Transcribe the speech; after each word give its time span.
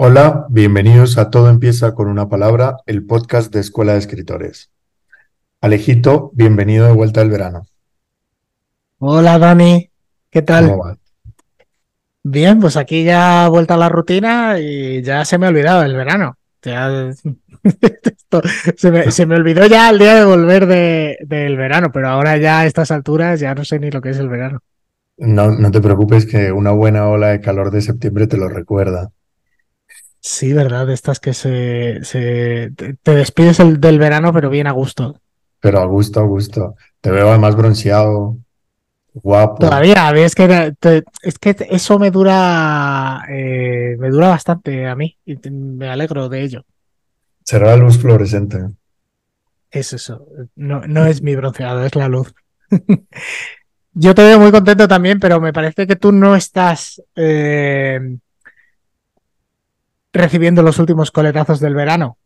Hola, 0.00 0.46
bienvenidos 0.48 1.18
a 1.18 1.28
Todo 1.28 1.48
empieza 1.50 1.92
con 1.94 2.06
una 2.08 2.28
palabra, 2.28 2.76
el 2.86 3.04
podcast 3.04 3.52
de 3.52 3.58
Escuela 3.60 3.92
de 3.94 3.98
Escritores. 3.98 4.70
Alejito, 5.60 6.30
bienvenido 6.34 6.86
de 6.86 6.92
vuelta 6.92 7.20
al 7.20 7.30
verano. 7.30 7.66
Hola 8.98 9.38
Dani, 9.40 9.90
¿qué 10.30 10.42
tal? 10.42 10.68
¿Cómo 10.70 10.84
va? 10.84 10.96
Bien, 12.22 12.60
pues 12.60 12.76
aquí 12.76 13.02
ya 13.02 13.48
vuelta 13.48 13.74
a 13.74 13.78
la 13.78 13.88
rutina 13.88 14.60
y 14.60 15.02
ya 15.02 15.24
se 15.24 15.36
me 15.38 15.46
ha 15.46 15.48
olvidado 15.48 15.82
el 15.82 15.96
verano. 15.96 16.36
Ya- 16.62 17.08
esto- 17.64 18.42
se, 18.76 18.90
me, 18.92 19.10
se 19.10 19.26
me 19.26 19.34
olvidó 19.34 19.66
ya 19.66 19.90
el 19.90 19.98
día 19.98 20.14
de 20.14 20.24
volver 20.24 20.66
de- 20.66 21.18
del 21.26 21.56
verano, 21.56 21.90
pero 21.92 22.08
ahora 22.08 22.36
ya 22.36 22.60
a 22.60 22.66
estas 22.66 22.92
alturas 22.92 23.40
ya 23.40 23.52
no 23.54 23.64
sé 23.64 23.80
ni 23.80 23.90
lo 23.90 24.00
que 24.00 24.10
es 24.10 24.18
el 24.18 24.28
verano. 24.28 24.60
No, 25.16 25.50
no 25.50 25.72
te 25.72 25.80
preocupes 25.80 26.24
que 26.24 26.52
una 26.52 26.70
buena 26.70 27.08
ola 27.08 27.28
de 27.30 27.40
calor 27.40 27.72
de 27.72 27.80
septiembre 27.80 28.28
te 28.28 28.36
lo 28.36 28.48
recuerda. 28.48 29.10
Sí, 30.20 30.52
¿verdad? 30.52 30.90
Estas 30.90 31.20
que 31.20 31.32
se, 31.32 32.00
se 32.04 32.70
te, 32.76 32.94
te 32.94 33.14
despides 33.14 33.60
el- 33.60 33.80
del 33.80 33.98
verano, 33.98 34.32
pero 34.32 34.50
bien 34.50 34.66
a 34.66 34.72
gusto. 34.72 35.20
Pero 35.60 35.80
a 35.80 35.86
gusto, 35.86 36.20
a 36.20 36.24
gusto. 36.24 36.76
Te 37.00 37.10
veo 37.10 37.28
además 37.28 37.56
bronceado, 37.56 38.36
guapo. 39.14 39.58
Todavía, 39.60 40.10
es 40.16 40.34
que, 40.34 40.74
te- 40.78 41.04
es 41.22 41.38
que 41.38 41.56
eso 41.70 41.98
me 41.98 42.10
dura, 42.10 43.22
eh, 43.28 43.96
me 43.98 44.10
dura 44.10 44.28
bastante 44.28 44.86
a 44.86 44.94
mí 44.94 45.16
y 45.24 45.36
te- 45.36 45.50
me 45.50 45.88
alegro 45.88 46.28
de 46.28 46.42
ello. 46.42 46.64
Será 47.44 47.68
la 47.68 47.76
luz 47.76 47.98
fluorescente. 47.98 48.58
Es 49.70 49.92
eso, 49.92 50.26
no, 50.56 50.80
no 50.86 51.06
es 51.06 51.22
mi 51.22 51.36
bronceado, 51.36 51.84
es 51.84 51.94
la 51.94 52.08
luz. 52.08 52.32
Yo 53.92 54.14
te 54.14 54.22
veo 54.22 54.38
muy 54.38 54.50
contento 54.52 54.86
también, 54.86 55.18
pero 55.20 55.40
me 55.40 55.52
parece 55.52 55.86
que 55.86 55.96
tú 55.96 56.12
no 56.12 56.36
estás 56.36 57.02
eh, 57.16 58.00
recibiendo 60.12 60.62
los 60.62 60.78
últimos 60.78 61.10
coletazos 61.10 61.60
del 61.60 61.74
verano. 61.74 62.18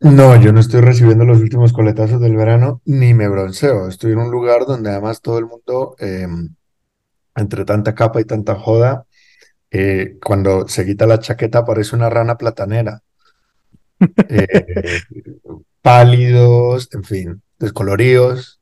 No, 0.00 0.36
yo 0.40 0.52
no 0.52 0.60
estoy 0.60 0.80
recibiendo 0.80 1.24
los 1.24 1.38
últimos 1.40 1.72
coletazos 1.72 2.20
del 2.20 2.36
verano 2.36 2.82
ni 2.84 3.14
me 3.14 3.28
bronceo. 3.28 3.88
Estoy 3.88 4.12
en 4.12 4.18
un 4.18 4.30
lugar 4.30 4.66
donde 4.66 4.90
además 4.90 5.20
todo 5.22 5.38
el 5.38 5.46
mundo, 5.46 5.96
eh, 5.98 6.26
entre 7.36 7.64
tanta 7.64 7.94
capa 7.94 8.20
y 8.20 8.24
tanta 8.24 8.54
joda, 8.56 9.06
eh, 9.70 10.16
cuando 10.22 10.68
se 10.68 10.84
quita 10.84 11.06
la 11.06 11.18
chaqueta 11.20 11.64
parece 11.64 11.96
una 11.96 12.10
rana 12.10 12.36
platanera. 12.36 13.00
Eh, 14.28 15.00
pálidos, 15.80 16.88
en 16.92 17.04
fin, 17.04 17.42
descoloridos. 17.58 18.60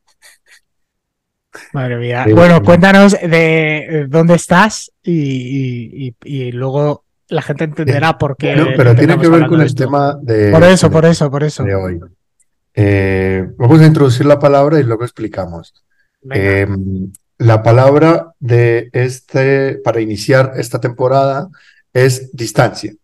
Madre 1.73 1.97
mía. 1.97 2.27
Bueno, 2.35 2.63
cuéntanos 2.63 3.13
de 3.13 4.07
dónde 4.09 4.35
estás 4.35 4.93
y, 5.03 5.13
y- 5.13 6.07
y- 6.23 6.47
y 6.49 6.53
luego 6.53 7.05
la 7.33 7.43
gente 7.43 7.65
entenderá 7.65 8.19
por 8.19 8.37
qué. 8.37 8.55
Bueno, 8.55 8.71
pero 8.77 8.95
tiene 8.95 9.19
que 9.19 9.29
ver 9.29 9.47
con 9.47 9.61
el 9.61 9.67
esto. 9.67 9.85
tema 9.85 10.19
de, 10.21 10.51
Por 10.51 10.63
eso, 10.65 10.89
de- 10.89 10.93
por 10.93 11.05
eso, 11.07 11.31
por 11.31 11.43
eso. 11.45 11.65
de 11.65 11.75
hoy. 11.75 12.01
Eh, 12.75 13.47
vamos 13.57 13.81
a 13.81 13.87
introducir 13.87 14.27
la 14.27 14.39
palabra 14.39 14.79
y 14.81 14.83
luego 14.85 15.03
explicamos. 15.05 15.75
Eh, 16.33 16.67
la 17.39 17.63
palabra 17.63 18.33
de 18.39 18.89
este, 18.93 19.81
para 19.83 20.01
iniciar 20.01 20.53
esta 20.57 20.81
temporada 20.81 21.49
es 21.93 22.31
distancia. 22.33 22.95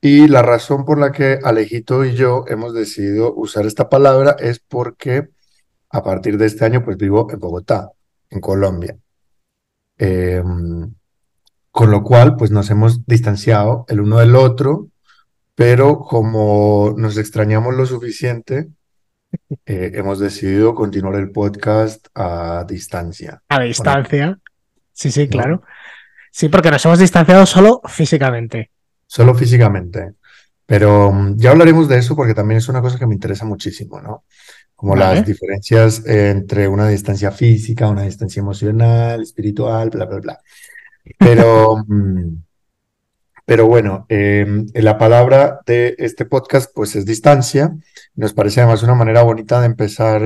Y 0.00 0.28
la 0.28 0.42
razón 0.42 0.84
por 0.84 0.98
la 0.98 1.10
que 1.12 1.38
Alejito 1.42 2.04
y 2.04 2.14
yo 2.14 2.44
hemos 2.48 2.72
decidido 2.72 3.34
usar 3.34 3.66
esta 3.66 3.88
palabra 3.88 4.36
es 4.38 4.60
porque 4.60 5.28
a 5.90 6.02
partir 6.02 6.38
de 6.38 6.46
este 6.46 6.64
año 6.64 6.84
pues 6.84 6.96
vivo 6.96 7.26
en 7.32 7.38
Bogotá, 7.38 7.90
en 8.30 8.40
Colombia. 8.40 8.96
Eh, 9.98 10.42
con 11.78 11.92
lo 11.92 12.02
cual 12.02 12.34
pues 12.34 12.50
nos 12.50 12.68
hemos 12.70 13.06
distanciado 13.06 13.84
el 13.86 14.00
uno 14.00 14.18
del 14.18 14.34
otro, 14.34 14.88
pero 15.54 16.00
como 16.00 16.92
nos 16.98 17.16
extrañamos 17.16 17.72
lo 17.76 17.86
suficiente, 17.86 18.66
eh, 19.64 19.92
hemos 19.94 20.18
decidido 20.18 20.74
continuar 20.74 21.14
el 21.14 21.30
podcast 21.30 22.08
a 22.16 22.64
distancia. 22.68 23.40
A 23.48 23.60
distancia. 23.60 24.40
Sí, 24.92 25.12
sí, 25.12 25.28
claro. 25.28 25.62
Sí, 26.32 26.48
porque 26.48 26.72
nos 26.72 26.84
hemos 26.84 26.98
distanciado 26.98 27.46
solo 27.46 27.80
físicamente. 27.84 28.72
Solo 29.06 29.32
físicamente. 29.36 30.14
Pero 30.66 31.12
mm, 31.12 31.36
ya 31.36 31.52
hablaremos 31.52 31.88
de 31.88 31.98
eso 31.98 32.16
porque 32.16 32.34
también 32.34 32.58
es 32.58 32.68
una 32.68 32.80
cosa 32.80 32.98
que 32.98 33.06
me 33.06 33.14
interesa 33.14 33.44
muchísimo, 33.44 34.00
¿no? 34.00 34.24
Como 34.74 34.96
Vale. 34.96 35.14
las 35.14 35.24
diferencias 35.24 36.04
entre 36.06 36.66
una 36.66 36.88
distancia 36.88 37.30
física, 37.30 37.86
una 37.86 38.02
distancia 38.02 38.40
emocional, 38.40 39.22
espiritual, 39.22 39.90
bla, 39.90 40.06
bla, 40.06 40.18
bla. 40.18 40.40
Pero, 41.18 41.84
mm, 41.86 42.42
pero 43.44 43.66
bueno, 43.66 44.06
eh, 44.08 44.66
la 44.74 44.98
palabra 44.98 45.60
de 45.66 45.94
este 45.98 46.24
podcast 46.26 46.70
pues 46.74 46.96
es 46.96 47.06
distancia. 47.06 47.76
Nos 48.14 48.32
parece 48.34 48.60
además 48.60 48.82
una 48.82 48.94
manera 48.94 49.22
bonita 49.22 49.60
de 49.60 49.66
empezar 49.66 50.22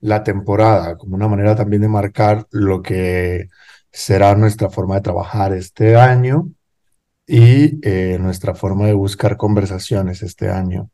la 0.00 0.24
temporada, 0.24 0.96
como 0.96 1.16
una 1.16 1.28
manera 1.28 1.54
también 1.54 1.82
de 1.82 1.88
marcar 1.88 2.46
lo 2.50 2.82
que 2.82 3.48
será 3.90 4.34
nuestra 4.34 4.70
forma 4.70 4.96
de 4.96 5.02
trabajar 5.02 5.52
este 5.52 5.96
año 5.96 6.48
y 7.26 7.78
eh, 7.82 8.18
nuestra 8.20 8.54
forma 8.54 8.86
de 8.86 8.94
buscar 8.94 9.36
conversaciones 9.36 10.22
este 10.22 10.50
año. 10.50 10.90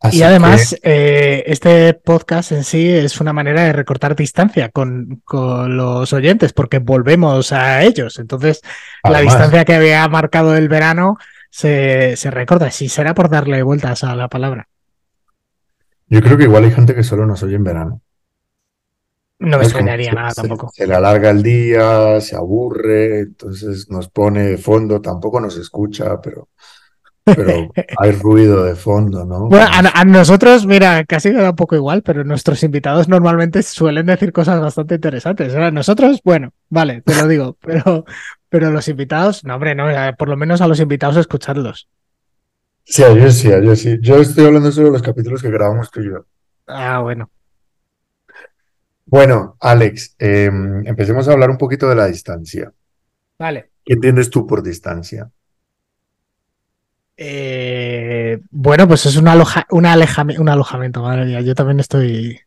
Así 0.00 0.18
Y 0.18 0.22
que, 0.22 0.24
además, 0.24 0.76
eh, 0.82 1.42
este 1.46 1.92
podcast 1.94 2.52
en 2.52 2.62
sí 2.64 2.88
es 2.88 3.20
una 3.20 3.32
manera 3.32 3.64
de 3.64 3.72
recortar 3.72 4.14
distancia 4.14 4.68
con, 4.70 5.22
con 5.24 5.76
los 5.76 6.12
oyentes, 6.12 6.52
porque 6.52 6.78
volvemos 6.78 7.52
a 7.52 7.82
ellos. 7.82 8.18
Entonces, 8.18 8.60
la 9.02 9.20
distancia 9.20 9.64
que 9.64 9.74
había 9.74 10.06
marcado 10.08 10.56
el 10.56 10.68
verano 10.68 11.16
se, 11.50 12.16
se 12.16 12.30
recorta. 12.30 12.70
Sí, 12.70 12.88
será 12.88 13.14
por 13.14 13.28
darle 13.28 13.62
vueltas 13.62 14.04
a 14.04 14.14
la 14.14 14.28
palabra. 14.28 14.68
yo 16.08 16.20
creo 16.22 16.36
que 16.38 16.44
igual 16.44 16.64
hay 16.64 16.70
gente 16.72 16.94
que 16.94 17.02
solo 17.02 17.26
nos 17.26 17.42
oye 17.42 17.56
en 17.56 17.64
verano. 17.64 18.00
No 19.40 19.56
me 19.58 19.64
extrañaría 19.64 20.12
nada 20.12 20.30
se- 20.30 20.42
tampoco. 20.42 20.72
Se 20.74 20.86
le 20.86 20.94
alarga 20.94 21.30
el 21.30 21.42
día, 21.42 22.20
se 22.20 22.34
aburre, 22.36 23.20
entonces 23.20 23.88
nos 23.90 24.08
pone 24.08 24.42
de 24.44 24.58
fondo, 24.58 25.00
tampoco 25.00 25.40
nos 25.40 25.56
escucha, 25.56 26.20
pero, 26.20 26.48
pero 27.36 27.70
hay 27.98 28.12
ruido 28.12 28.64
de 28.64 28.74
fondo, 28.74 29.24
¿no? 29.24 29.48
Bueno, 29.48 29.66
a, 29.66 30.00
a 30.00 30.04
nosotros, 30.04 30.66
mira, 30.66 31.04
casi 31.04 31.30
me 31.30 31.42
da 31.42 31.50
un 31.50 31.56
poco 31.56 31.76
igual, 31.76 32.02
pero 32.02 32.24
nuestros 32.24 32.62
invitados 32.62 33.08
normalmente 33.08 33.62
suelen 33.62 34.06
decir 34.06 34.32
cosas 34.32 34.60
bastante 34.60 34.96
interesantes. 34.96 35.54
Ahora, 35.54 35.70
nosotros, 35.70 36.20
bueno, 36.24 36.52
vale, 36.68 37.02
te 37.02 37.14
lo 37.14 37.28
digo, 37.28 37.56
pero, 37.64 38.04
pero 38.48 38.70
los 38.70 38.88
invitados, 38.88 39.44
no, 39.44 39.54
hombre, 39.54 39.74
no, 39.74 39.90
eh, 39.90 40.14
por 40.18 40.28
lo 40.28 40.36
menos 40.36 40.60
a 40.60 40.68
los 40.68 40.80
invitados 40.80 41.16
escucharlos. 41.16 41.88
Sí, 42.84 43.02
a 43.02 43.12
yo 43.12 43.30
sí, 43.30 43.52
a 43.52 43.60
yo 43.60 43.76
sí. 43.76 43.98
Yo 44.00 44.16
estoy 44.16 44.46
hablando 44.46 44.72
sobre 44.72 44.90
los 44.90 45.02
capítulos 45.02 45.42
que 45.42 45.50
grabamos 45.50 45.90
tú 45.90 46.00
y 46.00 46.06
yo. 46.06 46.24
Ah, 46.66 47.00
bueno. 47.00 47.30
Bueno, 49.04 49.56
Alex, 49.60 50.16
eh, 50.18 50.50
empecemos 50.84 51.28
a 51.28 51.32
hablar 51.32 51.50
un 51.50 51.58
poquito 51.58 51.88
de 51.88 51.94
la 51.94 52.06
distancia. 52.06 52.72
Vale. 53.38 53.70
¿Qué 53.84 53.94
entiendes 53.94 54.28
tú 54.28 54.46
por 54.46 54.62
distancia? 54.62 55.30
Eh, 57.20 58.38
bueno, 58.52 58.86
pues 58.86 59.04
es 59.06 59.16
un, 59.16 59.26
aloja, 59.26 59.66
un, 59.70 59.84
alejame- 59.84 60.38
un 60.38 60.48
alojamiento, 60.48 61.02
madre 61.02 61.24
mía, 61.26 61.40
yo 61.40 61.54
también 61.56 61.80
estoy 61.80 62.40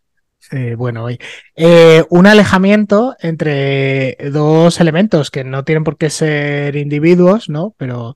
bueno 0.78 1.04
hoy. 1.06 1.18
Eh, 1.56 2.04
un 2.09 2.26
alejamiento 2.28 3.16
entre 3.20 4.18
dos 4.32 4.79
elementos 4.79 5.29
que 5.32 5.44
no 5.44 5.64
tienen 5.64 5.84
por 5.84 5.97
qué 5.97 6.09
ser 6.09 6.76
individuos, 6.76 7.50
¿no? 7.50 7.73
Pero 7.78 8.16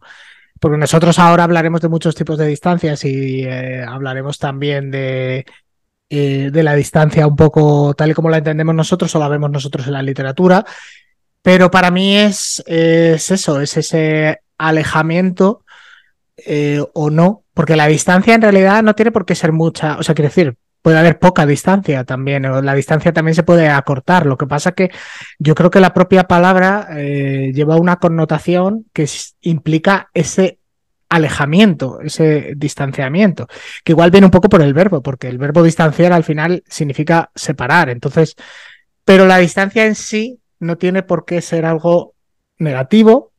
porque 0.59 0.77
nosotros 0.77 1.19
ahora 1.19 1.43
hablaremos 1.43 1.81
de 1.81 1.89
muchos 1.89 2.15
tipos 2.15 2.37
de 2.37 2.47
distancias 2.47 3.03
y 3.05 3.43
eh, 3.43 3.83
hablaremos 3.85 4.39
también 4.39 4.91
de, 4.91 5.45
de 6.09 6.63
la 6.63 6.75
distancia 6.75 7.27
un 7.27 7.35
poco 7.35 7.93
tal 7.93 8.11
y 8.11 8.13
como 8.13 8.29
la 8.29 8.37
entendemos 8.37 8.75
nosotros 8.75 9.13
o 9.15 9.19
la 9.19 9.27
vemos 9.27 9.51
nosotros 9.51 9.87
en 9.87 9.93
la 9.93 10.01
literatura. 10.01 10.65
Pero 11.41 11.69
para 11.69 11.91
mí 11.91 12.15
es, 12.17 12.63
es 12.65 13.29
eso, 13.31 13.59
es 13.61 13.75
ese 13.77 14.39
alejamiento 14.57 15.64
eh, 16.37 16.83
o 16.93 17.09
no, 17.09 17.43
porque 17.53 17.75
la 17.75 17.87
distancia 17.87 18.33
en 18.33 18.41
realidad 18.41 18.83
no 18.83 18.95
tiene 18.95 19.11
por 19.11 19.25
qué 19.25 19.35
ser 19.35 19.51
mucha, 19.51 19.97
o 19.97 20.03
sea, 20.03 20.15
quiero 20.15 20.29
decir, 20.29 20.57
puede 20.81 20.99
haber 20.99 21.17
poca 21.17 21.47
distancia 21.47 22.03
también, 22.03 22.45
o 22.45 22.61
la 22.61 22.75
distancia 22.75 23.11
también 23.11 23.33
se 23.33 23.41
puede 23.41 23.69
acortar. 23.69 24.27
Lo 24.27 24.37
que 24.37 24.45
pasa 24.45 24.73
que 24.73 24.91
yo 25.39 25.55
creo 25.55 25.71
que 25.71 25.79
la 25.79 25.95
propia 25.95 26.25
palabra 26.25 26.89
eh, 26.91 27.51
lleva 27.55 27.77
una 27.77 27.95
connotación 27.95 28.85
que 28.93 29.09
implica 29.41 30.11
ese 30.13 30.59
alejamiento, 31.09 32.01
ese 32.01 32.53
distanciamiento, 32.55 33.47
que 33.83 33.93
igual 33.93 34.11
viene 34.11 34.27
un 34.27 34.31
poco 34.31 34.47
por 34.47 34.61
el 34.61 34.75
verbo, 34.75 35.01
porque 35.01 35.27
el 35.27 35.39
verbo 35.39 35.63
distanciar 35.63 36.13
al 36.13 36.23
final 36.23 36.63
significa 36.67 37.31
separar. 37.33 37.89
Entonces, 37.89 38.35
pero 39.03 39.25
la 39.25 39.39
distancia 39.39 39.87
en 39.87 39.95
sí 39.95 40.39
no 40.59 40.77
tiene 40.77 41.01
por 41.01 41.25
qué 41.25 41.41
ser 41.41 41.65
algo 41.65 42.13
negativo, 42.59 43.31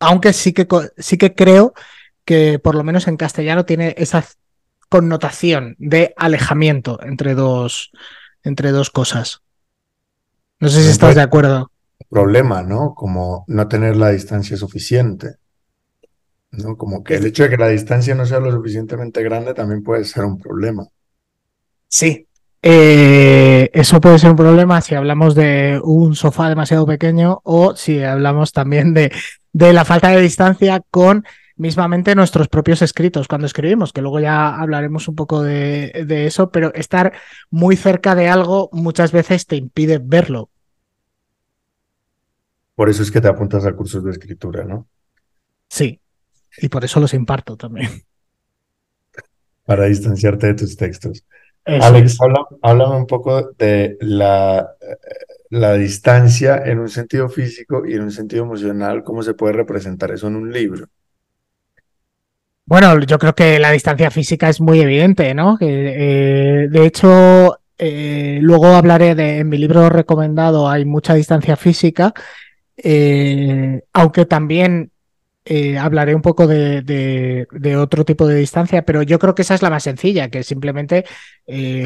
aunque 0.00 0.32
sí 0.32 0.54
que, 0.54 0.66
sí 0.96 1.18
que 1.18 1.34
creo 1.34 1.74
que 2.24 2.58
por 2.58 2.74
lo 2.74 2.84
menos 2.84 3.06
en 3.08 3.16
castellano 3.16 3.64
tiene 3.64 3.94
esa 3.98 4.24
connotación 4.88 5.76
de 5.78 6.14
alejamiento 6.16 7.00
entre 7.02 7.34
dos, 7.34 7.90
entre 8.42 8.70
dos 8.70 8.90
cosas. 8.90 9.42
No 10.60 10.68
sé 10.68 10.82
si 10.82 10.90
estás 10.90 11.14
de 11.14 11.22
acuerdo. 11.22 11.70
un 11.98 12.08
problema, 12.08 12.62
¿no? 12.62 12.94
Como 12.94 13.44
no 13.48 13.68
tener 13.68 13.96
la 13.96 14.10
distancia 14.10 14.56
suficiente. 14.56 15.36
¿no? 16.52 16.76
Como 16.76 17.02
que 17.02 17.16
el 17.16 17.26
hecho 17.26 17.42
de 17.42 17.50
que 17.50 17.56
la 17.56 17.68
distancia 17.68 18.14
no 18.14 18.24
sea 18.26 18.40
lo 18.40 18.52
suficientemente 18.52 19.22
grande 19.22 19.54
también 19.54 19.82
puede 19.82 20.04
ser 20.04 20.24
un 20.24 20.38
problema. 20.38 20.86
Sí, 21.88 22.26
eh, 22.62 23.70
eso 23.74 24.00
puede 24.00 24.18
ser 24.18 24.30
un 24.30 24.36
problema 24.36 24.80
si 24.80 24.94
hablamos 24.94 25.34
de 25.34 25.80
un 25.84 26.14
sofá 26.14 26.48
demasiado 26.48 26.86
pequeño 26.86 27.40
o 27.44 27.76
si 27.76 28.02
hablamos 28.02 28.52
también 28.52 28.94
de, 28.94 29.12
de 29.52 29.72
la 29.72 29.84
falta 29.84 30.08
de 30.08 30.20
distancia 30.22 30.80
con 30.90 31.24
mismamente 31.56 32.14
nuestros 32.14 32.48
propios 32.48 32.82
escritos 32.82 33.28
cuando 33.28 33.46
escribimos, 33.46 33.92
que 33.92 34.02
luego 34.02 34.20
ya 34.20 34.56
hablaremos 34.56 35.08
un 35.08 35.14
poco 35.14 35.42
de, 35.42 36.04
de, 36.06 36.26
eso, 36.26 36.50
pero 36.50 36.72
estar 36.74 37.12
muy 37.50 37.76
cerca 37.76 38.14
de 38.14 38.28
algo 38.28 38.68
muchas 38.72 39.12
veces 39.12 39.46
te 39.46 39.56
impide 39.56 40.00
verlo. 40.02 40.50
Por 42.74 42.88
eso 42.88 43.02
es 43.02 43.10
que 43.10 43.20
te 43.20 43.28
apuntas 43.28 43.64
a 43.66 43.72
cursos 43.72 44.04
de 44.04 44.10
escritura, 44.10 44.64
¿no? 44.64 44.88
Sí, 45.68 46.00
y 46.58 46.68
por 46.68 46.84
eso 46.84 47.00
los 47.00 47.14
imparto 47.14 47.56
también. 47.56 47.88
Para 49.64 49.86
distanciarte 49.86 50.48
de 50.48 50.54
tus 50.54 50.76
textos. 50.76 51.24
Alex, 51.64 52.18
háblame 52.62 52.96
un 52.96 53.06
poco 53.06 53.52
de 53.52 53.96
la, 54.00 54.76
la 55.48 55.74
distancia 55.74 56.62
en 56.64 56.78
un 56.78 56.88
sentido 56.88 57.28
físico 57.28 57.86
y 57.86 57.94
en 57.94 58.02
un 58.02 58.10
sentido 58.10 58.44
emocional, 58.44 59.02
cómo 59.02 59.22
se 59.22 59.34
puede 59.34 59.54
representar 59.54 60.10
eso 60.10 60.26
en 60.26 60.36
un 60.36 60.52
libro. 60.52 60.88
Bueno, 62.66 62.98
yo 63.00 63.18
creo 63.18 63.34
que 63.34 63.58
la 63.58 63.70
distancia 63.72 64.10
física 64.10 64.48
es 64.48 64.60
muy 64.60 64.80
evidente, 64.80 65.34
¿no? 65.34 65.58
Eh, 65.60 66.66
de 66.70 66.86
hecho, 66.86 67.58
eh, 67.76 68.38
luego 68.40 68.68
hablaré 68.68 69.14
de, 69.14 69.38
en 69.40 69.48
mi 69.50 69.58
libro 69.58 69.90
recomendado 69.90 70.68
hay 70.68 70.86
mucha 70.86 71.12
distancia 71.14 71.56
física, 71.56 72.14
eh, 72.76 73.82
aunque 73.92 74.24
también 74.26 74.90
hablaré 75.78 76.14
un 76.14 76.22
poco 76.22 76.46
de, 76.46 76.80
de, 76.82 77.76
otro 77.76 78.06
tipo 78.06 78.26
de 78.26 78.36
distancia, 78.36 78.82
pero 78.82 79.02
yo 79.02 79.18
creo 79.18 79.34
que 79.34 79.42
esa 79.42 79.54
es 79.54 79.60
la 79.60 79.68
más 79.68 79.82
sencilla, 79.82 80.30
que 80.30 80.42
simplemente 80.42 81.04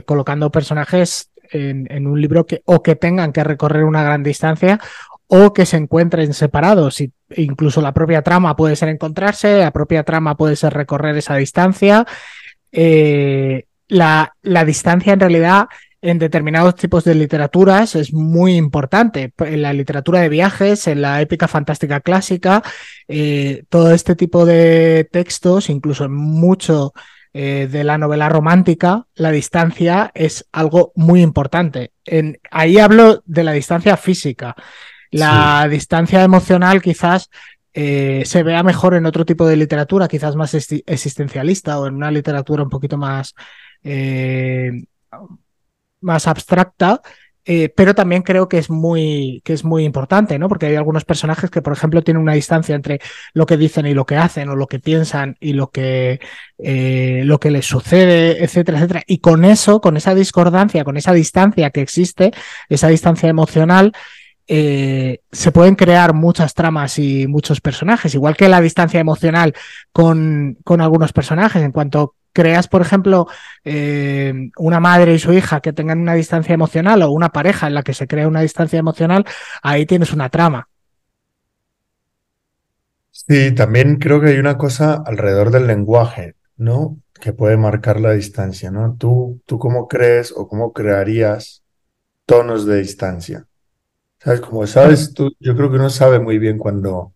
colocando 0.06 0.52
personajes 0.52 1.32
en, 1.50 1.90
en, 1.90 2.06
un 2.06 2.20
libro 2.20 2.46
que 2.46 2.62
o 2.66 2.84
que 2.84 2.94
tengan 2.94 3.32
que 3.32 3.42
recorrer 3.42 3.82
una 3.82 4.04
gran 4.04 4.22
distancia 4.22 4.78
o 5.28 5.52
que 5.52 5.66
se 5.66 5.76
encuentren 5.76 6.34
separados. 6.34 7.02
Incluso 7.36 7.80
la 7.80 7.92
propia 7.92 8.22
trama 8.22 8.56
puede 8.56 8.74
ser 8.76 8.88
encontrarse, 8.88 9.58
la 9.58 9.70
propia 9.70 10.02
trama 10.02 10.36
puede 10.36 10.56
ser 10.56 10.72
recorrer 10.72 11.16
esa 11.16 11.36
distancia. 11.36 12.06
Eh, 12.72 13.64
la, 13.88 14.34
distancia 14.66 15.12
en 15.12 15.20
realidad 15.20 15.68
en 16.00 16.18
determinados 16.18 16.76
tipos 16.76 17.04
de 17.04 17.14
literaturas 17.14 17.94
es 17.94 18.12
muy 18.12 18.56
importante. 18.56 19.32
En 19.38 19.62
la 19.62 19.72
literatura 19.72 20.20
de 20.20 20.28
viajes, 20.28 20.86
en 20.86 21.02
la 21.02 21.20
épica 21.20 21.46
fantástica 21.46 22.00
clásica, 22.00 22.62
eh, 23.06 23.64
todo 23.68 23.92
este 23.92 24.16
tipo 24.16 24.46
de 24.46 25.08
textos, 25.10 25.68
incluso 25.68 26.04
en 26.04 26.14
mucho 26.14 26.92
eh, 27.34 27.68
de 27.70 27.84
la 27.84 27.98
novela 27.98 28.30
romántica, 28.30 29.06
la 29.14 29.30
distancia 29.30 30.10
es 30.14 30.46
algo 30.52 30.92
muy 30.94 31.20
importante. 31.20 31.92
Ahí 32.50 32.78
hablo 32.78 33.22
de 33.26 33.44
la 33.44 33.52
distancia 33.52 33.96
física. 33.98 34.56
La 35.10 35.66
distancia 35.68 36.22
emocional 36.22 36.82
quizás 36.82 37.30
eh, 37.72 38.22
se 38.24 38.42
vea 38.42 38.62
mejor 38.62 38.94
en 38.94 39.06
otro 39.06 39.24
tipo 39.24 39.46
de 39.46 39.56
literatura, 39.56 40.08
quizás 40.08 40.36
más 40.36 40.54
existencialista 40.54 41.78
o 41.78 41.86
en 41.86 41.94
una 41.94 42.10
literatura 42.10 42.62
un 42.62 42.70
poquito 42.70 42.96
más 42.96 43.34
eh, 43.84 44.84
más 46.00 46.26
abstracta, 46.26 47.00
eh, 47.50 47.70
pero 47.74 47.94
también 47.94 48.22
creo 48.22 48.46
que 48.46 48.58
es 48.58 48.68
muy 48.68 49.40
que 49.42 49.54
es 49.54 49.64
muy 49.64 49.84
importante, 49.84 50.38
¿no? 50.38 50.48
Porque 50.48 50.66
hay 50.66 50.76
algunos 50.76 51.06
personajes 51.06 51.50
que, 51.50 51.62
por 51.62 51.72
ejemplo, 51.72 52.02
tienen 52.02 52.22
una 52.22 52.34
distancia 52.34 52.74
entre 52.74 53.00
lo 53.32 53.46
que 53.46 53.56
dicen 53.56 53.86
y 53.86 53.94
lo 53.94 54.04
que 54.04 54.16
hacen, 54.16 54.50
o 54.50 54.56
lo 54.56 54.66
que 54.66 54.80
piensan 54.80 55.36
y 55.40 55.54
lo 55.54 55.70
que 55.70 56.20
eh, 56.58 57.22
lo 57.24 57.40
que 57.40 57.50
les 57.50 57.64
sucede, 57.64 58.44
etcétera, 58.44 58.78
etcétera. 58.78 59.02
Y 59.06 59.20
con 59.20 59.46
eso, 59.46 59.80
con 59.80 59.96
esa 59.96 60.14
discordancia, 60.14 60.84
con 60.84 60.98
esa 60.98 61.14
distancia 61.14 61.70
que 61.70 61.80
existe, 61.80 62.32
esa 62.68 62.88
distancia 62.88 63.30
emocional, 63.30 63.92
eh, 64.48 65.20
se 65.30 65.52
pueden 65.52 65.74
crear 65.74 66.14
muchas 66.14 66.54
tramas 66.54 66.98
y 66.98 67.26
muchos 67.26 67.60
personajes, 67.60 68.14
igual 68.14 68.36
que 68.36 68.48
la 68.48 68.62
distancia 68.62 68.98
emocional 68.98 69.54
con, 69.92 70.56
con 70.64 70.80
algunos 70.80 71.12
personajes. 71.12 71.62
En 71.62 71.72
cuanto 71.72 72.14
creas, 72.32 72.66
por 72.68 72.80
ejemplo, 72.80 73.26
eh, 73.64 74.32
una 74.56 74.80
madre 74.80 75.14
y 75.14 75.18
su 75.18 75.32
hija 75.32 75.60
que 75.60 75.72
tengan 75.72 76.00
una 76.00 76.14
distancia 76.14 76.54
emocional 76.54 77.02
o 77.02 77.10
una 77.10 77.28
pareja 77.30 77.66
en 77.66 77.74
la 77.74 77.82
que 77.82 77.94
se 77.94 78.06
crea 78.06 78.28
una 78.28 78.40
distancia 78.40 78.78
emocional, 78.78 79.26
ahí 79.62 79.84
tienes 79.84 80.12
una 80.12 80.30
trama. 80.30 80.68
Sí, 83.10 83.52
también 83.54 83.96
creo 83.96 84.20
que 84.20 84.28
hay 84.28 84.38
una 84.38 84.56
cosa 84.56 85.02
alrededor 85.04 85.50
del 85.50 85.66
lenguaje, 85.66 86.36
¿no? 86.56 86.98
Que 87.20 87.32
puede 87.32 87.56
marcar 87.56 88.00
la 88.00 88.12
distancia, 88.12 88.70
¿no? 88.70 88.96
¿Tú, 88.96 89.42
tú 89.44 89.58
cómo 89.58 89.88
crees 89.88 90.32
o 90.34 90.46
cómo 90.46 90.72
crearías 90.72 91.64
tonos 92.24 92.64
de 92.64 92.78
distancia? 92.78 93.47
¿Sabes? 94.20 94.40
Como 94.40 94.66
sabes 94.66 95.14
tú, 95.14 95.32
yo 95.38 95.56
creo 95.56 95.70
que 95.70 95.76
uno 95.76 95.90
sabe 95.90 96.18
muy 96.18 96.38
bien 96.38 96.58
cuando 96.58 97.14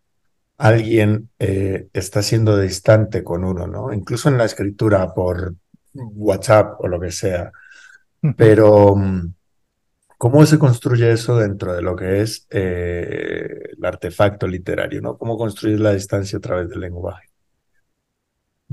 alguien 0.56 1.30
eh, 1.38 1.88
está 1.92 2.22
siendo 2.22 2.56
distante 2.58 3.24
con 3.24 3.44
uno, 3.44 3.66
¿no? 3.66 3.92
Incluso 3.92 4.28
en 4.28 4.38
la 4.38 4.44
escritura 4.44 5.12
por 5.12 5.54
WhatsApp 5.94 6.80
o 6.80 6.86
lo 6.86 7.00
que 7.00 7.10
sea. 7.10 7.50
Pero, 8.36 8.94
mm, 8.94 9.34
¿cómo 10.16 10.46
se 10.46 10.58
construye 10.58 11.10
eso 11.10 11.36
dentro 11.36 11.74
de 11.74 11.82
lo 11.82 11.96
que 11.96 12.22
es 12.22 12.46
eh, 12.50 13.70
el 13.76 13.84
artefacto 13.84 14.46
literario, 14.46 15.00
¿no? 15.00 15.18
¿Cómo 15.18 15.36
construir 15.36 15.80
la 15.80 15.92
distancia 15.92 16.38
a 16.38 16.42
través 16.42 16.68
del 16.68 16.80
lenguaje? 16.80 17.31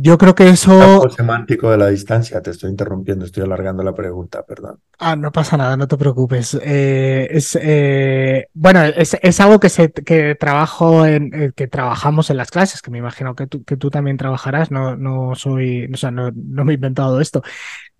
Yo 0.02 0.18
creo 0.18 0.34
que 0.34 0.48
eso. 0.48 1.04
El 1.04 1.12
semántico 1.12 1.70
de 1.70 1.78
la 1.78 1.90
distancia, 1.90 2.42
te 2.42 2.52
estoy 2.52 2.70
interrumpiendo, 2.70 3.26
estoy 3.26 3.44
alargando 3.44 3.84
la 3.84 3.94
pregunta, 3.94 4.46
perdón. 4.46 4.80
Ah, 4.98 5.18
no 5.18 5.30
pasa 5.30 5.58
nada, 5.58 5.76
no 5.76 5.90
te 5.90 5.98
preocupes. 5.98 6.58
Eh, 6.64 7.28
es, 7.30 7.60
eh, 7.62 8.48
bueno, 8.54 8.82
es, 8.82 9.18
es, 9.22 9.40
algo 9.42 9.60
que, 9.60 9.68
se, 9.68 9.92
que 9.92 10.36
trabajo 10.36 11.06
en, 11.06 11.34
eh, 11.34 11.52
que 11.54 11.68
trabajamos 11.68 12.30
en 12.30 12.38
las 12.38 12.50
clases, 12.50 12.82
que 12.82 12.92
me 12.92 13.00
imagino 13.00 13.36
que 13.36 13.48
tú, 13.48 13.66
que 13.66 13.76
tú 13.76 13.90
también 13.90 14.16
trabajarás, 14.16 14.72
no, 14.72 14.96
no 14.96 15.36
soy, 15.36 15.90
o 15.94 15.98
sea, 15.98 16.12
no, 16.12 16.32
no 16.34 16.64
me 16.64 16.72
he 16.72 16.76
inventado 16.76 17.20
esto. 17.20 17.44